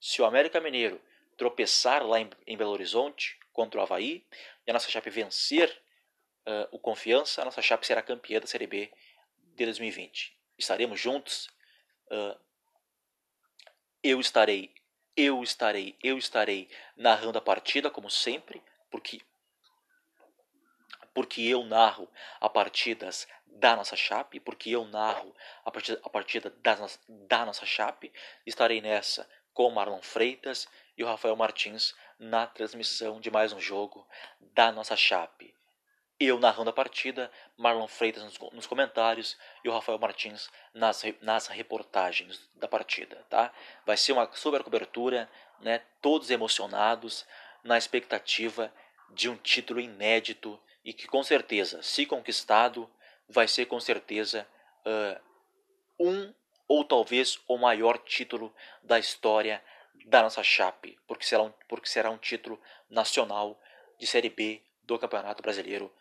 se 0.00 0.22
o 0.22 0.24
América 0.24 0.60
Mineiro 0.60 1.00
tropeçar 1.36 2.06
lá 2.06 2.20
em, 2.20 2.30
em 2.46 2.56
Belo 2.56 2.70
Horizonte 2.70 3.38
contra 3.58 3.80
o 3.80 3.82
Havaí 3.82 4.24
e 4.64 4.70
a 4.70 4.72
nossa 4.72 4.88
Chape 4.88 5.10
vencer 5.10 5.68
uh, 6.46 6.68
o 6.70 6.78
Confiança, 6.78 7.42
a 7.42 7.44
nossa 7.44 7.60
Chape 7.60 7.84
será 7.84 8.00
campeã 8.00 8.38
da 8.38 8.46
Série 8.46 8.68
B 8.68 8.88
de 9.56 9.64
2020. 9.64 10.38
Estaremos 10.56 11.00
juntos 11.00 11.48
uh, 12.06 12.38
eu 14.00 14.20
estarei, 14.20 14.72
eu 15.16 15.42
estarei, 15.42 15.98
eu 16.00 16.16
estarei 16.16 16.70
narrando 16.96 17.36
a 17.36 17.40
partida 17.40 17.90
como 17.90 18.08
sempre, 18.08 18.62
porque 18.92 19.20
porque 21.12 21.42
eu 21.42 21.64
narro 21.64 22.08
a 22.40 22.48
partidas 22.48 23.26
da 23.44 23.74
nossa 23.74 23.96
chape, 23.96 24.38
porque 24.38 24.70
eu 24.70 24.84
narro 24.84 25.34
a 25.64 25.70
partida, 25.72 26.00
a 26.04 26.08
partida 26.08 26.50
da, 26.62 26.76
da 27.26 27.44
nossa 27.44 27.66
chape, 27.66 28.12
estarei 28.46 28.80
nessa 28.80 29.28
com 29.52 29.66
o 29.66 29.74
Marlon 29.74 30.00
Freitas 30.00 30.68
e 30.96 31.02
o 31.02 31.06
Rafael 31.08 31.34
Martins 31.34 31.92
na 32.18 32.46
transmissão 32.46 33.20
de 33.20 33.30
mais 33.30 33.52
um 33.52 33.60
jogo 33.60 34.06
da 34.54 34.72
nossa 34.72 34.96
chape 34.96 35.54
eu 36.20 36.38
narrando 36.38 36.70
a 36.70 36.72
partida, 36.72 37.30
Marlon 37.56 37.86
Freitas 37.86 38.24
nos, 38.24 38.38
nos, 38.52 38.66
comentários 38.66 39.38
e 39.64 39.68
o 39.68 39.72
Rafael 39.72 39.98
Martins 39.98 40.50
nas, 40.74 41.02
nas 41.20 41.46
reportagens 41.46 42.50
da 42.56 42.66
partida, 42.66 43.24
tá? 43.30 43.52
Vai 43.86 43.96
ser 43.96 44.12
uma 44.12 44.28
super 44.32 44.62
cobertura, 44.64 45.30
né? 45.60 45.80
Todos 46.02 46.30
emocionados, 46.30 47.24
na 47.62 47.78
expectativa 47.78 48.72
de 49.10 49.28
um 49.28 49.36
título 49.36 49.80
inédito 49.80 50.60
e 50.84 50.92
que 50.92 51.06
com 51.06 51.22
certeza, 51.22 51.82
se 51.82 52.04
conquistado, 52.04 52.90
vai 53.28 53.46
ser 53.46 53.66
com 53.66 53.78
certeza 53.78 54.46
uh, 54.84 55.20
um 56.00 56.34
ou 56.66 56.84
talvez 56.84 57.38
o 57.46 57.56
maior 57.56 57.96
título 57.98 58.54
da 58.82 58.98
história 58.98 59.62
da 60.06 60.22
nossa 60.22 60.42
Chape, 60.42 60.98
porque 61.06 61.24
será 61.24 61.42
um, 61.42 61.52
porque 61.68 61.88
será 61.88 62.10
um 62.10 62.18
título 62.18 62.60
nacional 62.88 63.60
de 63.98 64.06
Série 64.06 64.30
B 64.30 64.62
do 64.82 64.98
Campeonato 64.98 65.42
Brasileiro 65.42 65.92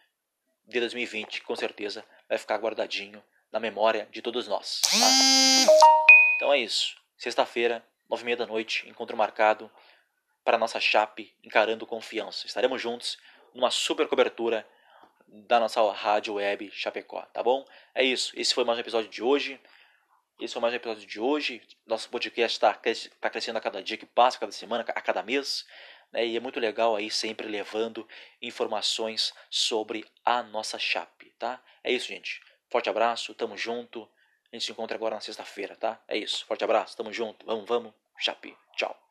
de 0.68 0.80
2020 0.80 1.42
com 1.44 1.56
certeza 1.56 2.04
vai 2.28 2.38
ficar 2.38 2.58
guardadinho 2.58 3.24
na 3.52 3.60
memória 3.60 4.08
de 4.12 4.22
todos 4.22 4.48
nós. 4.48 4.82
Tá? 4.82 4.90
Então 6.36 6.54
é 6.54 6.60
isso. 6.60 6.98
Sexta-feira, 7.18 7.84
nove 8.10 8.24
e 8.24 8.26
meia 8.26 8.38
da 8.38 8.46
noite, 8.46 8.88
encontro 8.88 9.16
marcado 9.16 9.72
para 10.44 10.58
a 10.58 10.60
nossa 10.60 10.80
Chape 10.80 11.34
encarando 11.44 11.88
confiança. 11.88 12.46
Estaremos 12.46 12.82
juntos 12.82 13.18
numa 13.54 13.72
super 13.72 14.08
cobertura 14.08 14.68
da 15.28 15.60
nossa 15.60 15.82
rádio 15.92 16.36
web 16.36 16.70
Chapecó, 16.72 17.22
tá 17.34 17.42
bom? 17.42 17.66
É 17.96 18.04
isso. 18.04 18.32
Esse 18.36 18.54
foi 18.54 18.64
mais 18.64 18.78
um 18.78 18.82
episódio 18.82 19.10
de 19.10 19.24
hoje. 19.24 19.60
Esse 20.39 20.54
foi 20.54 20.62
mais 20.62 20.71
um 20.71 20.78
episódio 20.78 21.08
de 21.08 21.19
hoje. 21.19 21.63
Nosso 21.88 22.08
podcast 22.10 22.56
está 22.56 22.71
tá 22.71 23.30
crescendo 23.30 23.58
a 23.58 23.62
cada 23.62 23.82
dia 23.82 23.97
que 23.97 24.06
passa, 24.06 24.38
a 24.38 24.41
cada 24.41 24.52
semana, 24.52 24.86
a 24.88 25.02
cada 25.02 25.23
mês. 25.23 25.65
Né? 26.12 26.28
E 26.28 26.38
é 26.38 26.39
muito 26.39 26.60
legal 26.60 26.95
aí 26.95 27.10
sempre 27.10 27.47
levando 27.47 28.08
informações 28.39 29.34
sobre 29.50 30.06
a 30.23 30.43
nossa 30.43 30.78
Chape, 30.78 31.34
tá? 31.39 31.60
É 31.84 31.91
isso, 31.91 32.08
gente. 32.08 32.39
Forte 32.69 32.88
abraço, 32.88 33.34
tamo 33.34 33.58
junto. 33.58 34.08
A 34.52 34.56
gente 34.56 34.65
se 34.65 34.71
encontra 34.71 34.95
agora 34.95 35.15
na 35.15 35.21
sexta-feira, 35.21 35.76
tá? 35.76 36.00
É 36.08 36.15
isso. 36.15 36.45
Forte 36.45 36.63
abraço, 36.63 36.95
tamo 36.95 37.12
junto. 37.12 37.43
Vamos, 37.43 37.67
vamos. 37.67 37.91
Chape. 38.19 38.56
Tchau. 38.76 39.07